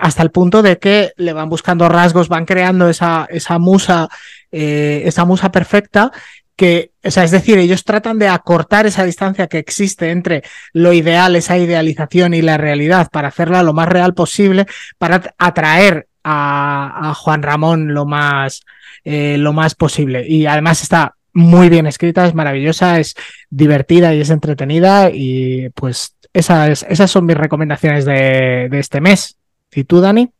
hasta 0.00 0.22
el 0.22 0.30
punto 0.30 0.62
de 0.62 0.78
que 0.78 1.12
le 1.18 1.34
van 1.34 1.50
buscando 1.50 1.86
rasgos, 1.86 2.30
van 2.30 2.46
creando 2.46 2.88
esa, 2.88 3.26
esa 3.28 3.58
musa, 3.58 4.08
eh, 4.52 5.02
esa 5.06 5.24
musa 5.24 5.50
perfecta. 5.50 6.12
Que, 6.54 6.92
es 7.02 7.30
decir, 7.30 7.58
ellos 7.58 7.82
tratan 7.82 8.18
de 8.18 8.28
acortar 8.28 8.86
esa 8.86 9.04
distancia 9.04 9.48
que 9.48 9.58
existe 9.58 10.10
entre 10.10 10.42
lo 10.72 10.92
ideal, 10.92 11.34
esa 11.34 11.58
idealización 11.58 12.34
y 12.34 12.42
la 12.42 12.58
realidad 12.58 13.08
para 13.10 13.28
hacerla 13.28 13.62
lo 13.62 13.72
más 13.72 13.88
real 13.88 14.14
posible, 14.14 14.66
para 14.98 15.34
atraer 15.38 16.06
a, 16.22 17.14
Juan 17.16 17.42
Ramón 17.42 17.94
lo 17.94 18.04
más, 18.04 18.62
eh, 19.02 19.38
lo 19.38 19.52
más 19.54 19.74
posible. 19.74 20.24
Y 20.28 20.46
además 20.46 20.82
está 20.82 21.16
muy 21.32 21.70
bien 21.70 21.86
escrita, 21.86 22.26
es 22.26 22.34
maravillosa, 22.34 23.00
es 23.00 23.14
divertida 23.48 24.14
y 24.14 24.20
es 24.20 24.30
entretenida. 24.30 25.10
Y 25.10 25.70
pues 25.70 26.14
esas, 26.34 26.84
esas 26.88 27.10
son 27.10 27.24
mis 27.26 27.36
recomendaciones 27.36 28.04
de 28.04 28.68
este 28.72 29.00
mes. 29.00 29.38
¿Y 29.74 29.84
tú, 29.84 30.00
Dani? 30.00 30.30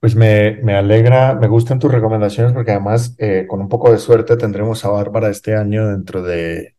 Pues 0.00 0.14
me, 0.14 0.58
me, 0.62 0.74
alegra, 0.74 1.34
me 1.34 1.48
gustan 1.48 1.78
tus 1.78 1.90
recomendaciones 1.90 2.52
porque 2.52 2.70
además 2.70 3.14
eh, 3.18 3.46
con 3.48 3.60
un 3.60 3.68
poco 3.68 3.90
de 3.90 3.98
suerte 3.98 4.36
tendremos 4.36 4.84
a 4.84 4.90
Bárbara 4.90 5.28
este 5.28 5.56
año 5.56 5.88
dentro 5.88 6.22
de, 6.22 6.76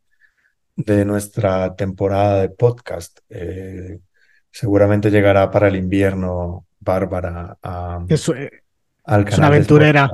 de 0.77 1.03
nuestra 1.03 1.75
temporada 1.75 2.41
de 2.41 2.49
podcast. 2.49 3.19
Eh, 3.29 3.99
seguramente 4.51 5.11
llegará 5.11 5.51
para 5.51 5.67
el 5.67 5.75
invierno 5.75 6.65
Bárbara 6.79 7.57
a, 7.61 8.05
es, 8.07 8.29
eh, 8.29 8.49
al 9.03 9.25
canal. 9.25 9.27
Es 9.27 9.37
una 9.37 9.47
aventurera. 9.47 10.11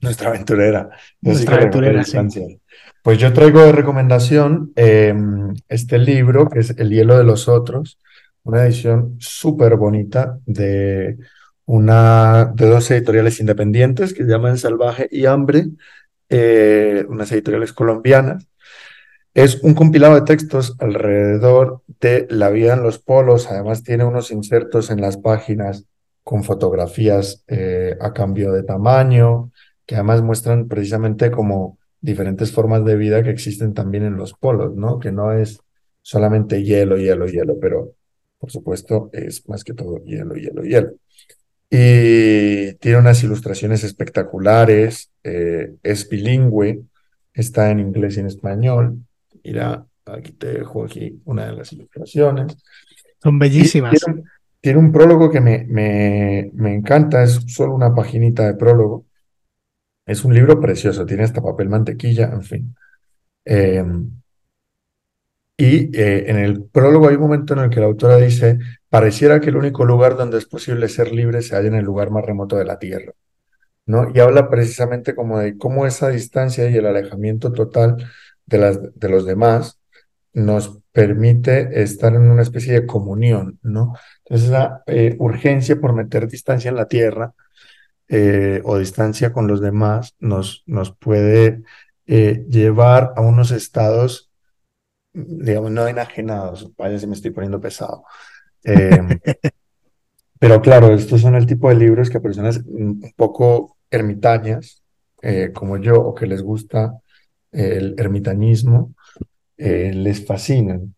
Nuestra 0.00 0.28
aventurera. 0.28 0.90
Nuestra 1.20 1.56
aventurera, 1.56 2.04
sí. 2.04 2.60
Pues 3.02 3.18
yo 3.18 3.32
traigo 3.32 3.60
de 3.60 3.72
recomendación 3.72 4.72
eh, 4.76 5.14
este 5.68 5.98
libro 5.98 6.48
que 6.48 6.60
es 6.60 6.70
El 6.78 6.90
hielo 6.90 7.18
de 7.18 7.24
los 7.24 7.48
otros, 7.48 7.98
una 8.44 8.64
edición 8.64 9.16
súper 9.18 9.76
bonita 9.76 10.38
de 10.46 11.16
una 11.68 12.46
de 12.54 12.66
dos 12.66 12.90
editoriales 12.90 13.40
independientes 13.40 14.14
que 14.14 14.24
se 14.24 14.30
llaman 14.30 14.56
Salvaje 14.56 15.06
y 15.10 15.26
Hambre, 15.26 15.66
eh, 16.30 17.04
unas 17.10 17.30
editoriales 17.30 17.74
colombianas. 17.74 18.48
Es 19.34 19.62
un 19.62 19.74
compilado 19.74 20.14
de 20.14 20.22
textos 20.22 20.76
alrededor 20.78 21.82
de 22.00 22.26
la 22.30 22.48
vida 22.48 22.72
en 22.72 22.82
los 22.82 22.98
polos. 22.98 23.50
Además, 23.50 23.82
tiene 23.82 24.04
unos 24.04 24.30
insertos 24.30 24.90
en 24.90 25.02
las 25.02 25.18
páginas 25.18 25.84
con 26.22 26.42
fotografías 26.42 27.44
eh, 27.48 27.98
a 28.00 28.14
cambio 28.14 28.52
de 28.52 28.62
tamaño, 28.62 29.52
que 29.84 29.96
además 29.96 30.22
muestran 30.22 30.68
precisamente 30.68 31.30
como 31.30 31.78
diferentes 32.00 32.50
formas 32.50 32.82
de 32.86 32.96
vida 32.96 33.22
que 33.22 33.30
existen 33.30 33.74
también 33.74 34.04
en 34.04 34.16
los 34.16 34.32
polos, 34.32 34.74
¿no? 34.74 34.98
Que 34.98 35.12
no 35.12 35.32
es 35.34 35.60
solamente 36.00 36.62
hielo, 36.64 36.96
hielo, 36.96 37.26
hielo, 37.26 37.58
pero 37.60 37.92
por 38.38 38.50
supuesto 38.50 39.10
es 39.12 39.46
más 39.50 39.64
que 39.64 39.74
todo 39.74 40.02
hielo, 40.04 40.34
hielo, 40.34 40.62
hielo. 40.62 40.92
Y 41.70 42.74
tiene 42.74 42.98
unas 42.98 43.22
ilustraciones 43.22 43.84
espectaculares, 43.84 45.10
eh, 45.22 45.74
es 45.82 46.08
bilingüe, 46.08 46.82
está 47.34 47.70
en 47.70 47.80
inglés 47.80 48.16
y 48.16 48.20
en 48.20 48.26
español. 48.26 48.98
Mira, 49.44 49.84
aquí 50.06 50.32
te 50.32 50.54
dejo 50.54 50.84
aquí 50.84 51.20
una 51.24 51.46
de 51.46 51.52
las 51.52 51.72
ilustraciones. 51.72 52.56
Son 53.22 53.38
bellísimas. 53.38 54.00
Tiene, 54.02 54.22
tiene 54.60 54.78
un 54.78 54.92
prólogo 54.92 55.30
que 55.30 55.40
me, 55.40 55.64
me, 55.64 56.50
me 56.54 56.74
encanta, 56.74 57.22
es 57.22 57.40
solo 57.48 57.74
una 57.74 57.94
paginita 57.94 58.46
de 58.46 58.54
prólogo. 58.54 59.04
Es 60.06 60.24
un 60.24 60.32
libro 60.32 60.58
precioso, 60.58 61.04
tiene 61.04 61.24
hasta 61.24 61.42
papel 61.42 61.68
mantequilla, 61.68 62.30
en 62.32 62.42
fin. 62.42 62.74
Eh, 63.44 63.84
y 65.60 65.96
eh, 65.98 66.30
en 66.30 66.36
el 66.36 66.62
prólogo 66.62 67.08
hay 67.08 67.16
un 67.16 67.22
momento 67.22 67.52
en 67.52 67.60
el 67.60 67.70
que 67.70 67.80
la 67.80 67.86
autora 67.86 68.16
dice, 68.16 68.58
pareciera 68.88 69.40
que 69.40 69.50
el 69.50 69.56
único 69.56 69.84
lugar 69.84 70.16
donde 70.16 70.38
es 70.38 70.46
posible 70.46 70.88
ser 70.88 71.12
libre 71.12 71.42
se 71.42 71.56
halla 71.56 71.68
en 71.68 71.74
el 71.74 71.84
lugar 71.84 72.10
más 72.10 72.24
remoto 72.24 72.56
de 72.56 72.64
la 72.64 72.78
Tierra. 72.78 73.12
¿no? 73.86 74.10
Y 74.14 74.20
habla 74.20 74.50
precisamente 74.50 75.14
como 75.14 75.38
de 75.38 75.56
cómo 75.56 75.86
esa 75.86 76.10
distancia 76.10 76.68
y 76.70 76.76
el 76.76 76.86
alejamiento 76.86 77.52
total 77.52 77.96
de, 78.46 79.08
los 79.08 79.24
demás 79.26 79.80
nos 80.34 80.80
permite 80.92 81.82
estar 81.82 82.14
en 82.14 82.30
una 82.30 82.42
especie 82.42 82.74
de 82.74 82.86
comunión, 82.86 83.58
¿no? 83.62 83.94
Entonces, 84.24 84.48
esa 84.48 84.82
eh, 84.86 85.16
urgencia 85.18 85.80
por 85.80 85.94
meter 85.94 86.28
distancia 86.28 86.68
en 86.68 86.76
la 86.76 86.86
tierra 86.86 87.32
eh, 88.08 88.60
o 88.64 88.78
distancia 88.78 89.32
con 89.32 89.46
los 89.46 89.60
demás 89.60 90.14
nos, 90.18 90.62
nos 90.66 90.94
puede 90.94 91.62
eh, 92.06 92.44
llevar 92.48 93.12
a 93.16 93.20
unos 93.22 93.50
estados, 93.50 94.30
digamos, 95.12 95.70
no 95.70 95.88
enajenados, 95.88 96.74
vaya 96.76 96.98
si 96.98 97.06
me 97.06 97.14
estoy 97.14 97.30
poniendo 97.30 97.60
pesado. 97.60 98.04
Pero 100.38 100.60
claro, 100.60 100.94
estos 100.94 101.20
son 101.20 101.34
el 101.34 101.46
tipo 101.46 101.68
de 101.68 101.76
libros 101.76 102.10
que 102.10 102.18
a 102.18 102.22
personas 102.22 102.60
un 102.66 103.12
poco 103.16 103.76
ermitañas, 103.90 104.82
como 105.54 105.78
yo, 105.78 105.94
o 105.96 106.14
que 106.14 106.26
les 106.26 106.42
gusta 106.42 106.94
el 107.52 107.94
ermitañismo, 107.98 108.94
les 109.56 110.26
fascinan. 110.26 110.94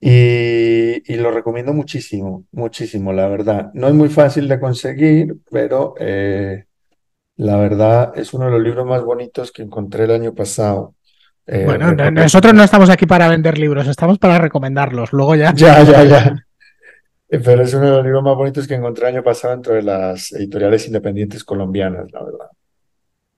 Y, 0.00 1.16
lo 1.16 1.30
recomiendo 1.32 1.72
muchísimo, 1.72 2.44
muchísimo, 2.52 3.12
la 3.12 3.26
verdad. 3.26 3.70
No 3.74 3.88
es 3.88 3.94
muy 3.94 4.08
fácil 4.08 4.48
de 4.48 4.60
conseguir, 4.60 5.36
pero 5.50 5.94
eh, 5.98 6.66
la 7.36 7.56
verdad 7.56 8.12
es 8.14 8.32
uno 8.32 8.46
de 8.46 8.52
los 8.52 8.62
libros 8.62 8.86
más 8.86 9.02
bonitos 9.02 9.50
que 9.50 9.62
encontré 9.62 10.04
el 10.04 10.12
año 10.12 10.34
pasado. 10.34 10.94
Eh, 11.46 11.64
bueno, 11.64 11.92
nosotros 12.12 12.54
no 12.54 12.62
estamos 12.62 12.90
aquí 12.90 13.06
para 13.06 13.28
vender 13.28 13.58
libros, 13.58 13.88
estamos 13.88 14.18
para 14.18 14.38
recomendarlos. 14.38 15.12
Luego 15.12 15.34
ya. 15.34 15.52
Ya, 15.54 15.82
ya, 15.82 16.04
ya. 16.04 16.44
Pero 17.28 17.62
es 17.62 17.74
uno 17.74 17.84
de 17.84 17.90
los 17.90 18.04
libros 18.04 18.22
más 18.22 18.36
bonitos 18.36 18.66
que 18.66 18.74
encontré 18.74 19.08
el 19.08 19.16
año 19.16 19.24
pasado 19.24 19.54
entre 19.54 19.82
las 19.82 20.32
editoriales 20.32 20.86
independientes 20.86 21.44
colombianas, 21.44 22.10
la 22.12 22.24
verdad. 22.24 22.46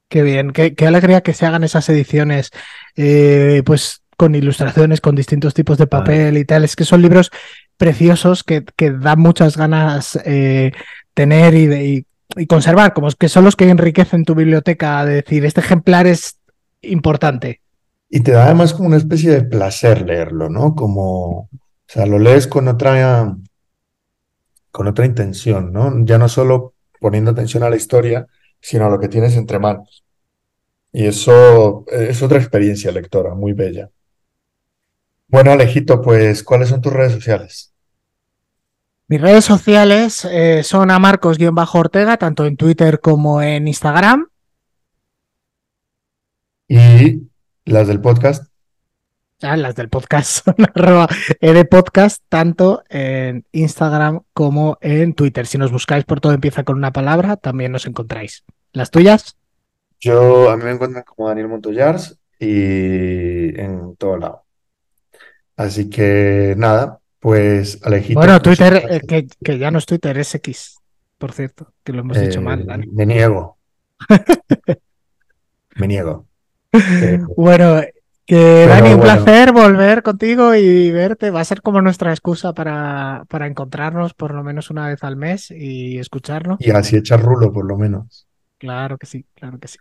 Qué 0.08 0.22
bien, 0.22 0.52
qué, 0.52 0.74
alegría 0.86 1.20
que 1.20 1.34
se 1.34 1.46
hagan 1.46 1.64
esas 1.64 1.88
ediciones. 1.88 2.50
Eh, 2.96 3.62
pues 3.64 4.02
con 4.20 4.34
ilustraciones, 4.34 5.00
con 5.00 5.16
distintos 5.16 5.54
tipos 5.54 5.78
de 5.78 5.86
papel 5.86 6.36
y 6.36 6.44
tal. 6.44 6.62
Es 6.62 6.76
que 6.76 6.84
son 6.84 7.00
libros 7.00 7.30
preciosos 7.78 8.44
que, 8.44 8.64
que 8.76 8.90
dan 8.90 9.18
muchas 9.18 9.56
ganas 9.56 10.20
eh, 10.26 10.72
tener 11.14 11.54
y, 11.54 12.06
conservar, 12.46 12.92
como 12.92 13.08
que 13.12 13.30
son 13.30 13.44
los 13.44 13.56
que 13.56 13.70
enriquecen 13.70 14.26
tu 14.26 14.34
biblioteca. 14.34 15.06
De 15.06 15.14
decir, 15.14 15.46
este 15.46 15.60
ejemplar 15.60 16.06
es 16.06 16.38
importante. 16.82 17.62
Y 18.10 18.20
te 18.20 18.32
da 18.32 18.44
además 18.44 18.74
como 18.74 18.88
una 18.88 18.98
especie 18.98 19.30
de 19.30 19.42
placer 19.42 20.02
leerlo, 20.02 20.50
¿no? 20.50 20.74
Como, 20.74 21.48
o 21.48 21.48
sea, 21.86 22.04
lo 22.04 22.18
lees 22.18 22.46
con 22.46 22.68
otra, 22.68 23.36
con 24.70 24.86
otra 24.86 25.06
intención, 25.06 25.72
¿no? 25.72 26.04
Ya 26.04 26.18
no 26.18 26.28
solo 26.28 26.74
poniendo 27.00 27.30
atención 27.30 27.62
a 27.62 27.70
la 27.70 27.76
historia, 27.76 28.26
sino 28.60 28.86
a 28.86 28.90
lo 28.90 29.00
que 29.00 29.08
tienes 29.08 29.36
entre 29.36 29.58
manos. 29.58 30.04
Y 30.92 31.06
eso 31.06 31.84
es 31.88 32.22
otra 32.22 32.38
experiencia 32.38 32.90
lectora 32.92 33.34
muy 33.34 33.52
bella. 33.52 33.90
Bueno, 35.28 35.52
Alejito, 35.52 36.02
pues, 36.02 36.42
¿cuáles 36.42 36.68
son 36.68 36.80
tus 36.80 36.92
redes 36.92 37.12
sociales? 37.12 37.72
Mis 39.06 39.20
redes 39.20 39.44
sociales 39.44 40.24
eh, 40.24 40.62
son 40.62 40.90
a 40.90 40.98
Marcos-Ortega, 40.98 42.16
tanto 42.16 42.46
en 42.46 42.56
Twitter 42.56 43.00
como 43.00 43.40
en 43.42 43.68
Instagram. 43.68 44.28
¿Y 46.68 47.28
las 47.64 47.88
del 47.88 48.00
podcast? 48.00 48.49
Ah, 49.42 49.56
las 49.56 49.74
del 49.74 49.88
podcast 49.88 50.44
son 50.44 50.54
arroba 50.74 51.08
de 51.40 51.64
podcast, 51.64 52.22
tanto 52.28 52.82
en 52.88 53.44
Instagram 53.52 54.22
como 54.32 54.76
en 54.80 55.14
Twitter. 55.14 55.46
Si 55.46 55.56
nos 55.56 55.72
buscáis 55.72 56.04
por 56.04 56.20
todo 56.20 56.32
empieza 56.32 56.64
con 56.64 56.76
una 56.76 56.92
palabra, 56.92 57.36
también 57.36 57.72
nos 57.72 57.86
encontráis. 57.86 58.44
¿Las 58.72 58.90
tuyas? 58.90 59.36
Yo, 59.98 60.50
a 60.50 60.56
mí 60.56 60.64
me 60.64 60.72
encuentran 60.72 61.04
como 61.04 61.28
Daniel 61.28 61.48
Montoyars 61.48 62.18
y 62.38 63.58
en 63.60 63.96
todo 63.96 64.16
lado. 64.16 64.44
Así 65.56 65.90
que 65.90 66.54
nada, 66.56 67.00
pues 67.18 67.80
Alejito. 67.82 68.18
Bueno, 68.18 68.40
Twitter, 68.40 68.82
eh, 68.88 69.26
que, 69.42 69.58
ya 69.58 69.70
no 69.70 69.78
es 69.78 69.86
Twitter, 69.86 70.16
es 70.16 70.34
X, 70.34 70.80
por 71.18 71.32
cierto, 71.32 71.72
que 71.84 71.92
lo 71.92 72.00
hemos 72.00 72.18
dicho 72.18 72.40
mal. 72.40 72.60
Eh, 72.60 72.88
me 72.92 73.06
niego. 73.06 73.58
me 75.76 75.88
niego. 75.88 76.26
Eh, 76.72 77.18
bueno, 77.36 77.80
que 78.30 78.64
Dani, 78.68 78.94
un 78.94 79.00
placer 79.00 79.50
volver 79.50 80.04
contigo 80.04 80.54
y 80.54 80.92
verte. 80.92 81.32
Va 81.32 81.40
a 81.40 81.44
ser 81.44 81.62
como 81.62 81.82
nuestra 81.82 82.12
excusa 82.12 82.52
para, 82.52 83.24
para 83.28 83.48
encontrarnos 83.48 84.14
por 84.14 84.34
lo 84.34 84.44
menos 84.44 84.70
una 84.70 84.86
vez 84.86 85.02
al 85.02 85.16
mes 85.16 85.50
y 85.50 85.98
escucharnos. 85.98 86.60
Y 86.60 86.70
así 86.70 86.94
echar 86.94 87.20
rulo, 87.20 87.52
por 87.52 87.66
lo 87.66 87.76
menos. 87.76 88.28
Claro 88.56 88.98
que 88.98 89.06
sí, 89.06 89.26
claro 89.34 89.58
que 89.58 89.66
sí. 89.66 89.78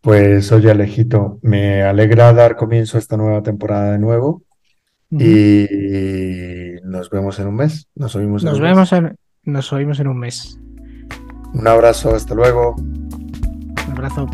Pues 0.00 0.52
oye, 0.52 0.70
Alejito, 0.70 1.40
me 1.42 1.82
alegra 1.82 2.32
dar 2.32 2.54
comienzo 2.54 2.96
a 2.96 3.00
esta 3.00 3.16
nueva 3.16 3.42
temporada 3.42 3.90
de 3.90 3.98
nuevo. 3.98 4.44
Y 5.10 5.66
nos 6.84 7.10
vemos 7.10 7.40
en 7.40 7.48
un 7.48 7.56
mes. 7.56 7.88
Nos 7.96 8.14
oímos 8.14 8.44
en 8.44 8.50
nos 8.50 8.60
vemos 8.60 8.92
En, 8.92 9.16
nos 9.42 9.72
oímos 9.72 9.98
en 9.98 10.06
un 10.06 10.18
mes. 10.20 10.60
Un 11.54 11.66
abrazo, 11.66 12.14
hasta 12.14 12.36
luego. 12.36 12.76
Un 12.76 13.92
abrazo. 13.96 14.28